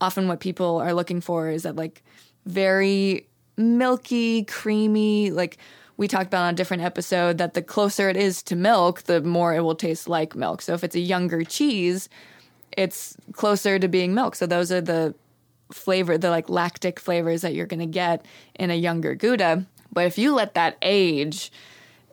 often 0.00 0.28
what 0.28 0.40
people 0.40 0.78
are 0.78 0.92
looking 0.92 1.20
for 1.20 1.48
is 1.48 1.62
that 1.62 1.76
like 1.76 2.02
very 2.44 3.26
milky, 3.56 4.44
creamy, 4.44 5.30
like 5.30 5.58
we 5.96 6.08
talked 6.08 6.26
about 6.26 6.44
on 6.44 6.54
a 6.54 6.56
different 6.56 6.82
episode 6.82 7.38
that 7.38 7.54
the 7.54 7.62
closer 7.62 8.08
it 8.08 8.16
is 8.16 8.42
to 8.44 8.56
milk, 8.56 9.04
the 9.04 9.20
more 9.20 9.54
it 9.54 9.60
will 9.60 9.76
taste 9.76 10.08
like 10.08 10.34
milk. 10.34 10.62
So 10.62 10.74
if 10.74 10.82
it's 10.82 10.96
a 10.96 11.00
younger 11.00 11.44
cheese, 11.44 12.08
it's 12.76 13.16
closer 13.32 13.78
to 13.78 13.88
being 13.88 14.14
milk. 14.14 14.34
So 14.34 14.46
those 14.46 14.72
are 14.72 14.80
the 14.80 15.14
flavor, 15.72 16.18
the 16.18 16.30
like 16.30 16.48
lactic 16.48 16.98
flavors 16.98 17.42
that 17.42 17.54
you're 17.54 17.66
going 17.66 17.80
to 17.80 17.86
get 17.86 18.26
in 18.54 18.70
a 18.70 18.74
younger 18.74 19.14
Gouda. 19.14 19.66
But 19.92 20.06
if 20.06 20.18
you 20.18 20.34
let 20.34 20.54
that 20.54 20.76
age, 20.82 21.52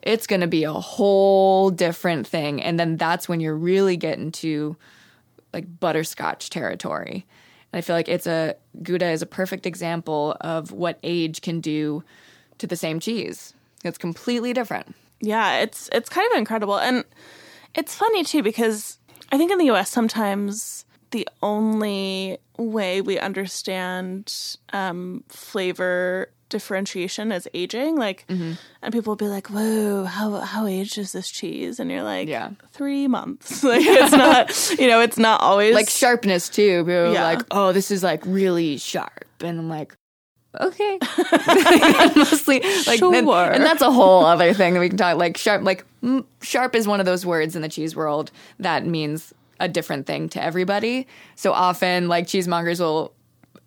it's 0.02 0.26
going 0.26 0.40
to 0.40 0.46
be 0.46 0.64
a 0.64 0.72
whole 0.72 1.70
different 1.70 2.26
thing. 2.26 2.62
And 2.62 2.78
then 2.78 2.96
that's 2.96 3.28
when 3.28 3.40
you're 3.40 3.56
really 3.56 3.96
getting 3.96 4.30
to 4.32 4.76
like 5.52 5.80
butterscotch 5.80 6.50
territory. 6.50 7.26
And 7.72 7.78
I 7.78 7.80
feel 7.80 7.96
like 7.96 8.08
it's 8.08 8.26
a 8.26 8.54
Gouda 8.82 9.10
is 9.10 9.22
a 9.22 9.26
perfect 9.26 9.66
example 9.66 10.36
of 10.40 10.70
what 10.70 10.98
age 11.02 11.40
can 11.40 11.60
do 11.60 12.04
to 12.58 12.66
the 12.66 12.76
same 12.76 13.00
cheese. 13.00 13.54
It's 13.84 13.98
completely 13.98 14.52
different. 14.52 14.94
Yeah, 15.20 15.58
it's 15.60 15.88
it's 15.92 16.08
kind 16.08 16.30
of 16.32 16.38
incredible, 16.38 16.78
and 16.78 17.04
it's 17.74 17.94
funny 17.94 18.24
too 18.24 18.42
because 18.42 18.98
I 19.30 19.38
think 19.38 19.50
in 19.52 19.58
the 19.58 19.66
U.S. 19.66 19.88
sometimes 19.90 20.84
the 21.10 21.28
only 21.42 22.38
way 22.58 23.00
we 23.00 23.18
understand 23.18 24.32
um, 24.72 25.24
flavor 25.28 26.30
differentiation 26.48 27.32
is 27.32 27.48
aging. 27.54 27.96
Like, 27.96 28.24
Mm-hmm. 28.28 28.52
and 28.82 28.92
people 28.92 29.12
will 29.12 29.16
be 29.16 29.28
like, 29.28 29.48
"Whoa, 29.48 30.04
how 30.04 30.40
how 30.40 30.66
aged 30.66 30.98
is 30.98 31.12
this 31.12 31.28
cheese?" 31.30 31.78
And 31.80 31.90
you're 31.90 32.02
like, 32.02 32.28
Yeah. 32.28 32.50
three 32.72 33.08
months." 33.08 33.62
like, 33.72 33.82
it's 33.84 34.12
not, 34.12 34.50
you 34.78 34.86
know, 34.88 35.00
it's 35.00 35.18
not 35.18 35.40
always 35.40 35.74
Like 35.74 35.88
sharpness 35.88 36.48
too. 36.48 36.82
People 36.84 37.12
Yeah. 37.12 37.24
like, 37.24 37.42
oh, 37.50 37.72
this 37.72 37.90
is 37.90 38.02
like 38.02 38.22
really 38.26 38.76
sharp. 38.76 39.24
And 39.40 39.58
I'm 39.58 39.68
like, 39.68 39.96
okay. 40.60 40.98
Mostly 42.16 42.60
like 42.86 43.00
and, 43.02 43.26
Sure. 43.26 43.50
and 43.50 43.62
that's 43.64 43.82
a 43.82 43.90
whole 43.90 44.24
other 44.24 44.52
thing 44.54 44.74
that 44.74 44.80
we 44.80 44.88
can 44.88 44.98
talk 44.98 45.16
like 45.16 45.36
sharp 45.36 45.62
like 45.62 45.84
mm, 46.02 46.24
sharp 46.42 46.74
is 46.74 46.86
one 46.86 47.00
of 47.00 47.06
those 47.06 47.24
words 47.26 47.56
in 47.56 47.62
the 47.62 47.68
cheese 47.68 47.94
world 47.96 48.30
that 48.58 48.84
means 48.86 49.32
a 49.60 49.68
different 49.68 50.06
thing 50.06 50.28
to 50.30 50.42
everybody. 50.42 51.06
So 51.36 51.52
often 51.52 52.08
like 52.08 52.26
cheesemongers 52.26 52.80
will 52.80 53.12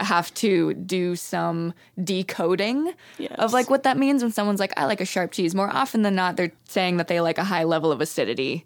have 0.01 0.33
to 0.35 0.73
do 0.73 1.15
some 1.15 1.73
decoding 2.03 2.91
Yes. 3.17 3.31
of 3.39 3.53
like 3.53 3.69
what 3.69 3.83
that 3.83 3.97
means 3.97 4.21
when 4.21 4.31
someone's 4.31 4.59
like 4.59 4.73
I 4.77 4.85
like 4.85 4.99
a 5.01 5.05
sharp 5.05 5.31
cheese. 5.31 5.55
More 5.55 5.69
often 5.73 6.01
than 6.01 6.15
not 6.15 6.35
they're 6.35 6.51
saying 6.67 6.97
that 6.97 7.07
they 7.07 7.21
like 7.21 7.37
a 7.37 7.43
high 7.45 7.63
level 7.63 7.91
of 7.93 8.01
acidity 8.01 8.65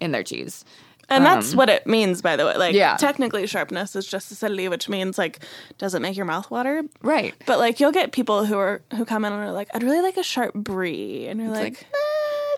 in 0.00 0.12
their 0.12 0.22
cheese. 0.22 0.64
And 1.10 1.26
that's 1.26 1.54
what 1.54 1.68
it 1.68 1.86
means, 1.86 2.22
by 2.22 2.36
the 2.36 2.46
way. 2.46 2.56
Like, 2.56 2.70
Um, 2.70 2.76
Yeah. 2.76 2.96
technically, 2.96 3.46
sharpness 3.46 3.96
is 3.96 4.06
just 4.06 4.30
acidity, 4.30 4.68
which 4.68 4.88
means 4.88 5.18
like, 5.18 5.40
does 5.76 5.94
it 5.94 6.00
make 6.00 6.16
your 6.16 6.26
mouth 6.26 6.50
water? 6.50 6.82
Right. 7.02 7.34
But 7.46 7.58
like, 7.58 7.80
you'll 7.80 7.92
get 7.92 8.12
people 8.12 8.44
who 8.46 8.56
are 8.56 8.80
who 8.96 9.04
come 9.04 9.24
in 9.24 9.32
and 9.32 9.42
are 9.42 9.52
like, 9.52 9.68
"I'd 9.74 9.82
really 9.82 10.00
like 10.02 10.16
a 10.16 10.22
sharp 10.22 10.54
brie," 10.54 11.26
and 11.26 11.40
you're 11.40 11.50
like, 11.50 11.60
like, 11.62 11.86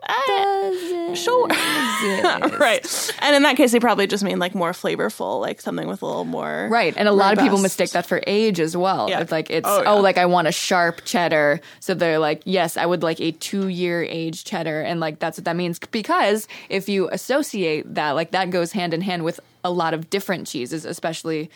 I, 0.09 1.13
Sure. 1.15 1.47
right. 2.59 3.13
And 3.21 3.37
in 3.37 3.43
that 3.43 3.57
case, 3.57 3.73
they 3.73 3.81
probably 3.81 4.07
just 4.07 4.25
mean 4.25 4.39
like 4.39 4.55
more 4.55 4.73
flavorful, 4.73 5.41
like 5.41 5.61
something 5.61 5.87
with 5.87 6.03
a 6.03 6.07
little 6.07 6.25
more. 6.25 6.69
Right, 6.71 6.95
and 6.97 7.07
a 7.09 7.13
lot 7.13 7.37
of 7.37 7.39
people 7.39 7.59
mistake 7.59 7.91
that 7.91 8.07
for 8.07 8.23
age 8.27 8.61
as 8.61 8.77
well. 8.77 9.09
Yeah. 9.09 9.21
It's 9.21 9.31
like 9.33 9.51
it's 9.51 9.69
Oh, 9.69 9.83
oh, 9.87 10.01
like 10.01 10.19
I 10.19 10.27
want 10.27 10.49
a 10.49 10.53
sharp 10.53 11.05
cheddar, 11.05 11.61
so 11.81 11.95
they're 11.95 12.19
like, 12.19 12.43
yes, 12.45 12.77
I 12.77 12.87
would 12.87 13.03
like 13.03 13.21
a 13.21 13.33
two 13.33 13.69
year 13.69 14.03
age 14.03 14.45
cheddar, 14.45 14.81
and 14.81 15.01
like 15.01 15.19
that's 15.19 15.39
what 15.39 15.45
that 15.45 15.57
means 15.57 15.79
because 15.79 16.49
if 16.69 16.89
you 16.89 17.09
associate 17.11 17.95
that, 17.95 18.13
like 18.13 18.31
that 18.33 18.51
goes 18.51 18.73
hand 18.73 18.95
in 18.95 19.03
hand 19.03 19.25
with 19.25 19.39
a 19.65 19.71
lot 19.71 19.95
of 19.95 20.11
different 20.11 20.47
cheeses, 20.47 20.85
especially 20.85 21.51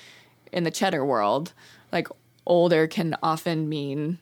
in 0.53 0.65
the 0.65 0.71
cheddar 0.71 1.05
world. 1.05 1.53
Like 1.93 2.09
older 2.45 2.87
can 2.87 3.17
often 3.23 3.69
mean 3.69 4.19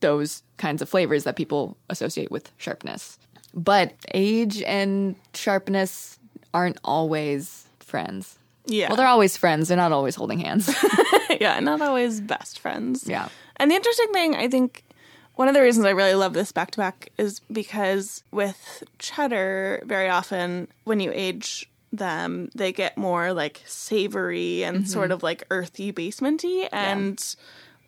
those 0.00 0.42
kinds 0.56 0.80
of 0.82 0.88
flavors 0.88 1.24
that 1.24 1.36
people 1.36 1.76
associate 1.90 2.30
with 2.30 2.50
sharpness. 2.56 3.18
But 3.54 3.94
age 4.12 4.62
and 4.62 5.14
sharpness 5.32 6.18
aren't 6.52 6.78
always 6.84 7.66
friends. 7.80 8.38
Yeah. 8.66 8.88
Well, 8.88 8.96
they're 8.96 9.06
always 9.06 9.36
friends. 9.36 9.68
They're 9.68 9.76
not 9.76 9.92
always 9.92 10.14
holding 10.16 10.38
hands. 10.40 10.74
yeah, 11.40 11.60
not 11.60 11.80
always 11.80 12.20
best 12.20 12.58
friends. 12.58 13.04
Yeah. 13.06 13.28
And 13.56 13.70
the 13.70 13.74
interesting 13.76 14.12
thing, 14.12 14.34
I 14.34 14.48
think, 14.48 14.82
one 15.36 15.48
of 15.48 15.54
the 15.54 15.60
reasons 15.62 15.84
I 15.86 15.90
really 15.90 16.14
love 16.14 16.32
this 16.32 16.50
back 16.52 16.70
to 16.72 16.78
back 16.78 17.10
is 17.18 17.40
because 17.52 18.22
with 18.30 18.82
cheddar, 18.98 19.82
very 19.84 20.08
often 20.08 20.68
when 20.84 21.00
you 21.00 21.10
age 21.14 21.68
them, 21.92 22.50
they 22.54 22.72
get 22.72 22.96
more 22.96 23.32
like 23.32 23.62
savory 23.66 24.64
and 24.64 24.78
Mm-hmm. 24.78 24.86
sort 24.86 25.10
of 25.12 25.22
like 25.22 25.44
earthy 25.50 25.92
basementy. 25.92 26.68
And 26.72 27.22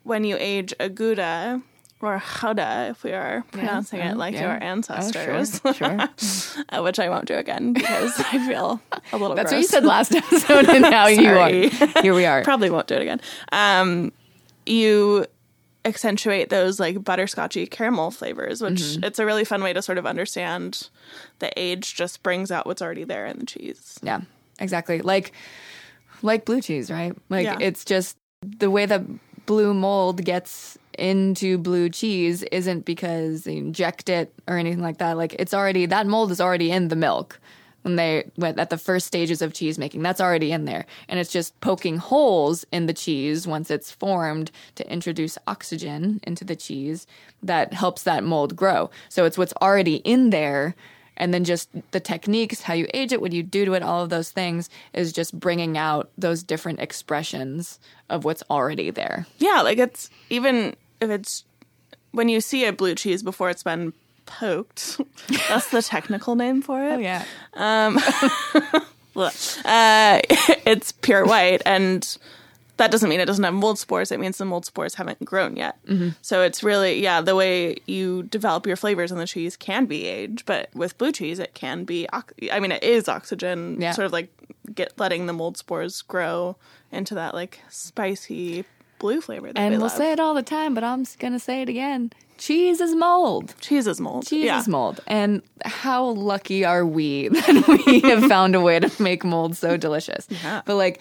when 0.03 0.23
you 0.23 0.37
age 0.39 0.73
a 0.79 0.87
Gouda 0.89 1.61
or 2.01 2.21
Gouda, 2.41 2.87
if 2.91 3.03
we 3.03 3.11
are 3.13 3.43
pronouncing 3.51 3.99
it 3.99 4.17
like 4.17 4.33
yeah. 4.35 4.41
your 4.41 4.51
Oh, 4.55 4.65
ancestors, 4.65 5.59
sure, 5.61 5.73
sure. 5.73 5.97
uh, 6.69 6.81
which 6.83 6.99
I 6.99 7.09
won't 7.09 7.25
do 7.25 7.33
again 7.35 7.73
because 7.73 8.19
I 8.19 8.45
feel 8.47 8.79
a 9.11 9.17
little 9.17 9.35
That's 9.35 9.51
what 9.51 9.57
gross. 9.57 9.63
you 9.63 9.67
said 9.67 9.83
last 9.85 10.13
episode, 10.13 10.69
and 10.69 10.81
now 10.83 11.07
you 11.07 11.29
are. 11.29 11.49
Here 12.01 12.13
we 12.13 12.25
are. 12.25 12.43
Probably 12.43 12.69
won't 12.69 12.87
do 12.87 12.95
it 12.95 13.01
again. 13.01 13.19
Um, 13.51 14.11
you 14.65 15.25
accentuate 15.85 16.49
those 16.49 16.79
like 16.79 16.97
butterscotchy 16.97 17.69
caramel 17.69 18.11
flavors, 18.11 18.61
which 18.61 18.73
Mm-hmm. 18.81 19.03
it's 19.05 19.19
a 19.19 19.25
really 19.25 19.45
fun 19.45 19.63
way 19.63 19.73
to 19.73 19.81
sort 19.81 19.97
of 19.97 20.05
understand 20.05 20.89
the 21.39 21.51
age 21.57 21.95
just 21.95 22.21
brings 22.23 22.51
out 22.51 22.65
what's 22.65 22.81
already 22.81 23.05
there 23.05 23.25
in 23.25 23.39
the 23.39 23.45
cheese. 23.45 23.97
Yeah, 24.03 24.21
exactly. 24.59 24.99
Like 25.01 25.31
like 26.21 26.45
blue 26.45 26.61
cheese, 26.61 26.91
right? 26.91 27.15
Like 27.29 27.45
Yeah. 27.45 27.57
it's 27.61 27.85
just 27.85 28.17
the 28.41 28.69
way 28.69 28.85
that 28.85 29.01
blue 29.45 29.73
mold 29.73 30.23
gets 30.25 30.77
into 30.97 31.57
blue 31.57 31.89
cheese 31.89 32.43
isn't 32.43 32.85
because 32.85 33.43
they 33.43 33.57
inject 33.57 34.09
it 34.09 34.33
or 34.47 34.57
anything 34.57 34.81
like 34.81 34.97
that. 34.97 35.17
Like 35.17 35.33
it's 35.39 35.53
already 35.53 35.85
that 35.85 36.07
mold 36.07 36.31
is 36.31 36.41
already 36.41 36.71
in 36.71 36.87
the 36.87 36.95
milk 36.95 37.39
when 37.83 37.95
they 37.95 38.29
went 38.35 38.59
at 38.59 38.69
the 38.69 38.77
first 38.77 39.07
stages 39.07 39.41
of 39.41 39.53
cheese 39.53 39.77
making. 39.77 40.01
That's 40.01 40.19
already 40.19 40.51
in 40.51 40.65
there. 40.65 40.85
And 41.07 41.19
it's 41.19 41.31
just 41.31 41.59
poking 41.61 41.97
holes 41.97 42.65
in 42.71 42.85
the 42.85 42.93
cheese 42.93 43.47
once 43.47 43.71
it's 43.71 43.91
formed 43.91 44.51
to 44.75 44.91
introduce 44.91 45.37
oxygen 45.47 46.19
into 46.23 46.43
the 46.43 46.55
cheese 46.55 47.07
that 47.43 47.73
helps 47.73 48.03
that 48.03 48.23
mold 48.23 48.55
grow. 48.55 48.89
So 49.09 49.25
it's 49.25 49.37
what's 49.37 49.53
already 49.61 49.95
in 49.97 50.31
there 50.31 50.75
and 51.15 51.33
then 51.33 51.43
just 51.43 51.69
the 51.91 51.99
techniques 51.99 52.61
how 52.61 52.73
you 52.73 52.87
age 52.93 53.11
it 53.11 53.21
what 53.21 53.31
you 53.33 53.41
do 53.41 53.65
to 53.65 53.73
it 53.73 53.81
all 53.83 54.03
of 54.03 54.09
those 54.09 54.31
things 54.31 54.69
is 54.93 55.11
just 55.11 55.37
bringing 55.37 55.77
out 55.77 56.09
those 56.17 56.43
different 56.43 56.79
expressions 56.79 57.79
of 58.09 58.23
what's 58.23 58.43
already 58.49 58.91
there 58.91 59.25
Yeah, 59.39 59.61
like 59.61 59.79
it's 59.79 60.09
even 60.29 60.75
if 61.01 61.09
it's 61.09 61.43
when 62.11 62.29
you 62.29 62.41
see 62.41 62.65
a 62.65 62.73
blue 62.73 62.95
cheese 62.95 63.21
before 63.23 63.49
it's 63.49 63.63
been 63.63 63.93
poked. 64.25 64.99
that's 65.49 65.69
the 65.71 65.81
technical 65.81 66.35
name 66.35 66.61
for 66.61 66.83
it. 66.83 66.93
Oh 66.93 66.97
yeah 66.97 67.23
uh, 69.15 70.19
it's 70.65 70.91
pure 70.91 71.25
white, 71.25 71.61
and 71.65 72.17
that 72.77 72.91
doesn't 72.91 73.09
mean 73.09 73.19
it 73.19 73.25
doesn't 73.25 73.43
have 73.43 73.53
mold 73.53 73.79
spores. 73.79 74.11
It 74.11 74.19
means 74.19 74.37
the 74.37 74.45
mold 74.45 74.65
spores 74.65 74.95
haven't 74.95 75.23
grown 75.25 75.55
yet. 75.55 75.83
Mm-hmm. 75.85 76.09
So 76.21 76.43
it's 76.43 76.63
really 76.63 77.01
yeah, 77.01 77.21
the 77.21 77.35
way 77.35 77.77
you 77.87 78.23
develop 78.23 78.67
your 78.67 78.75
flavors 78.75 79.11
in 79.11 79.17
the 79.17 79.25
cheese 79.27 79.57
can 79.57 79.85
be 79.85 80.05
age, 80.05 80.43
but 80.45 80.69
with 80.75 80.97
blue 80.97 81.11
cheese 81.11 81.39
it 81.39 81.53
can 81.53 81.83
be. 81.83 82.07
I 82.51 82.59
mean, 82.59 82.71
it 82.71 82.83
is 82.83 83.07
oxygen, 83.09 83.81
Yeah. 83.81 83.91
sort 83.93 84.05
of 84.05 84.11
like 84.13 84.29
get 84.75 84.93
letting 84.99 85.25
the 85.25 85.33
mold 85.33 85.57
spores 85.57 86.01
grow 86.01 86.57
into 86.91 87.15
that 87.15 87.33
like 87.33 87.59
spicy 87.69 88.65
blue 88.99 89.21
flavor. 89.21 89.51
And 89.55 89.71
we 89.73 89.77
we'll 89.77 89.87
love. 89.87 89.91
say 89.97 90.11
it 90.11 90.19
all 90.19 90.33
the 90.33 90.43
time 90.43 90.73
but 90.73 90.83
i'm 90.83 91.03
just 91.03 91.19
gonna 91.19 91.39
say 91.39 91.61
it 91.61 91.69
again 91.69 92.11
cheese 92.37 92.79
is 92.81 92.93
mold 92.95 93.53
cheese 93.61 93.87
is 93.87 93.99
mold. 93.99 94.25
cheese 94.27 94.45
yeah. 94.45 94.59
is 94.59 94.67
mold 94.67 94.99
and 95.07 95.41
how 95.65 96.05
lucky 96.05 96.63
are 96.65 96.85
we 96.85 97.27
that 97.29 97.83
we 97.87 97.99
have 98.01 98.25
found 98.25 98.55
a 98.55 98.61
way 98.61 98.79
to 98.79 99.01
make 99.01 99.23
mold 99.23 99.55
so 99.57 99.77
delicious 99.77 100.27
Yeah. 100.29 100.61
but 100.65 100.75
like 100.75 100.99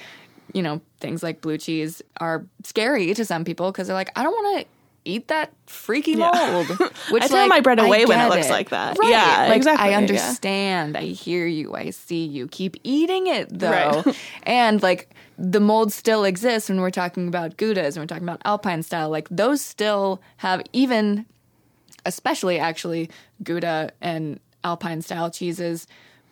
you 0.54 0.62
know 0.62 0.80
things 1.00 1.22
like 1.22 1.40
blue 1.40 1.58
cheese 1.58 2.00
are 2.20 2.46
scary 2.64 3.12
to 3.14 3.24
some 3.24 3.44
people 3.44 3.70
because 3.72 3.86
they're 3.88 3.94
like 3.96 4.10
i 4.16 4.22
don't 4.22 4.32
want 4.32 4.60
to 4.60 4.66
eat 5.06 5.28
that 5.28 5.52
freaky 5.66 6.16
mold. 6.16 6.66
Which 7.10 7.22
I 7.22 7.28
throw 7.28 7.40
like, 7.40 7.48
my 7.48 7.60
bread 7.60 7.78
away 7.78 8.04
when 8.04 8.20
it 8.20 8.28
looks 8.28 8.50
like 8.50 8.70
that. 8.70 8.98
right. 8.98 9.10
Yeah, 9.10 9.46
like, 9.48 9.56
exactly, 9.56 9.86
i 9.86 9.90
yeah. 9.90 9.96
understand. 9.98 10.96
I 10.96 11.02
hear 11.02 11.46
you. 11.46 11.74
I 11.74 11.90
see 11.90 12.24
you. 12.24 12.48
Keep 12.48 12.76
eating 12.84 13.26
it 13.26 13.58
though. 13.58 14.02
Right. 14.04 14.16
and 14.42 14.82
like 14.82 15.10
the 15.38 15.60
mold 15.60 15.92
still 15.92 16.24
exists 16.24 16.68
when 16.68 16.80
we're 16.80 16.90
talking 16.90 17.28
about 17.28 17.56
goudas 17.56 17.88
and 17.88 17.98
we're 17.98 18.06
talking 18.06 18.24
about 18.24 18.40
alpine 18.44 18.82
style. 18.82 19.10
Like 19.10 19.28
those 19.30 19.60
still 19.60 20.20
have 20.38 20.62
even 20.72 21.26
especially 22.06 22.58
actually 22.58 23.10
Gouda 23.42 23.90
and 24.00 24.40
Alpine 24.64 25.02
style 25.02 25.30
cheeses, 25.30 25.86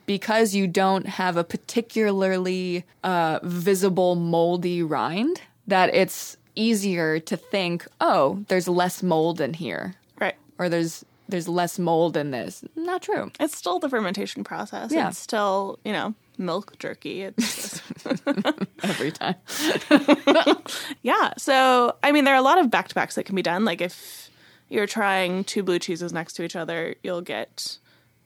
because 0.06 0.54
you 0.54 0.66
don't 0.66 1.06
have 1.06 1.36
a 1.36 1.44
particularly 1.44 2.84
uh, 3.02 3.40
visible 3.42 4.14
moldy 4.14 4.82
rind, 4.82 5.40
that 5.66 5.94
it's 5.94 6.36
easier 6.56 7.18
to 7.20 7.36
think, 7.36 7.86
oh, 8.00 8.44
there's 8.48 8.68
less 8.68 9.02
mold 9.02 9.40
in 9.40 9.54
here, 9.54 9.94
Right. 10.20 10.34
or 10.58 10.68
there's 10.68 11.04
there's 11.28 11.48
less 11.48 11.78
mold 11.78 12.16
in 12.18 12.30
this. 12.32 12.62
Not 12.76 13.00
true. 13.02 13.30
It's 13.40 13.56
still 13.56 13.78
the 13.78 13.88
fermentation 13.88 14.44
process. 14.44 14.92
Yeah. 14.92 15.08
It's 15.08 15.18
still, 15.18 15.78
you 15.82 15.90
know, 15.92 16.12
milk 16.36 16.78
jerky. 16.78 17.22
It's 17.22 17.80
Every 18.82 19.10
time. 19.10 19.36
Yeah. 21.02 21.32
So, 21.38 21.96
I 22.02 22.12
mean, 22.12 22.24
there 22.24 22.34
are 22.34 22.38
a 22.38 22.42
lot 22.42 22.58
of 22.58 22.70
back 22.70 22.88
to 22.88 22.94
backs 22.94 23.14
that 23.14 23.24
can 23.24 23.34
be 23.36 23.42
done. 23.42 23.64
Like, 23.64 23.80
if 23.80 24.30
you're 24.68 24.86
trying 24.86 25.44
two 25.44 25.62
blue 25.62 25.78
cheeses 25.78 26.12
next 26.12 26.34
to 26.34 26.42
each 26.42 26.56
other, 26.56 26.94
you'll 27.02 27.20
get, 27.22 27.78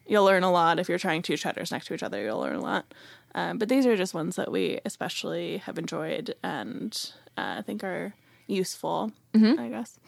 you'll 0.09 0.25
learn 0.25 0.42
a 0.42 0.51
lot. 0.51 0.79
If 0.79 0.88
you're 0.88 0.99
trying 0.99 1.23
two 1.23 1.37
cheddars 1.37 1.71
next 1.71 1.87
to 1.87 1.94
each 1.94 2.03
other, 2.03 2.21
you'll 2.23 2.40
learn 2.40 2.57
a 2.57 2.61
lot. 2.61 2.92
Um, 3.35 3.59
but 3.59 3.68
these 3.68 3.87
are 3.87 3.97
just 3.97 4.14
ones 4.14 4.37
that 4.37 4.51
we 4.51 4.81
especially 4.85 5.59
have 5.59 5.79
enjoyed 5.79 6.35
and 6.42 7.12
uh, 7.37 7.62
think 7.62 7.85
are 7.85 8.14
useful, 8.47 9.12
I 9.59 9.68
guess. 9.68 9.99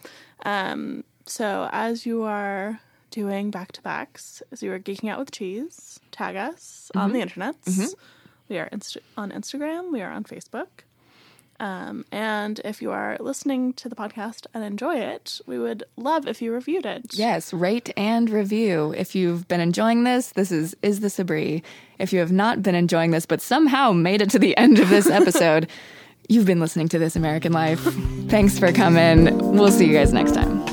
Um, 0.45 1.03
so, 1.25 1.69
as 1.71 2.05
you 2.05 2.23
are 2.23 2.79
doing 3.11 3.51
back 3.51 3.71
to 3.73 3.81
backs, 3.81 4.41
as 4.51 4.63
you 4.63 4.71
are 4.73 4.79
geeking 4.79 5.09
out 5.09 5.19
with 5.19 5.31
cheese, 5.31 5.99
tag 6.11 6.35
us 6.35 6.91
on 6.95 7.13
the 7.13 7.21
internet. 7.21 7.55
We 8.49 8.57
are 8.57 8.67
inst- 8.71 8.97
on 9.15 9.31
Instagram, 9.31 9.91
we 9.91 10.01
are 10.01 10.11
on 10.11 10.23
Facebook. 10.23 10.67
Um, 11.61 12.05
and 12.11 12.59
if 12.65 12.81
you 12.81 12.89
are 12.89 13.17
listening 13.19 13.73
to 13.73 13.87
the 13.87 13.95
podcast 13.95 14.47
and 14.51 14.63
enjoy 14.63 14.95
it, 14.95 15.39
we 15.45 15.59
would 15.59 15.83
love 15.95 16.27
if 16.27 16.41
you 16.41 16.51
reviewed 16.51 16.87
it. 16.87 17.13
Yes, 17.13 17.53
rate 17.53 17.93
and 17.95 18.31
review. 18.31 18.95
If 18.97 19.13
you've 19.13 19.47
been 19.47 19.61
enjoying 19.61 20.03
this, 20.03 20.29
this 20.29 20.51
is 20.51 20.75
Is 20.81 21.01
This 21.01 21.19
a 21.19 21.23
Brie. 21.23 21.61
If 21.99 22.11
you 22.13 22.19
have 22.19 22.31
not 22.31 22.63
been 22.63 22.73
enjoying 22.73 23.11
this, 23.11 23.27
but 23.27 23.41
somehow 23.41 23.91
made 23.91 24.23
it 24.23 24.31
to 24.31 24.39
the 24.39 24.57
end 24.57 24.79
of 24.79 24.89
this 24.89 25.07
episode, 25.07 25.69
you've 26.27 26.47
been 26.47 26.59
listening 26.59 26.87
to 26.89 26.97
This 26.97 27.15
American 27.15 27.53
Life. 27.53 27.81
Thanks 28.27 28.57
for 28.57 28.71
coming. 28.71 29.37
We'll 29.37 29.71
see 29.71 29.85
you 29.85 29.93
guys 29.93 30.11
next 30.11 30.33
time. 30.33 30.70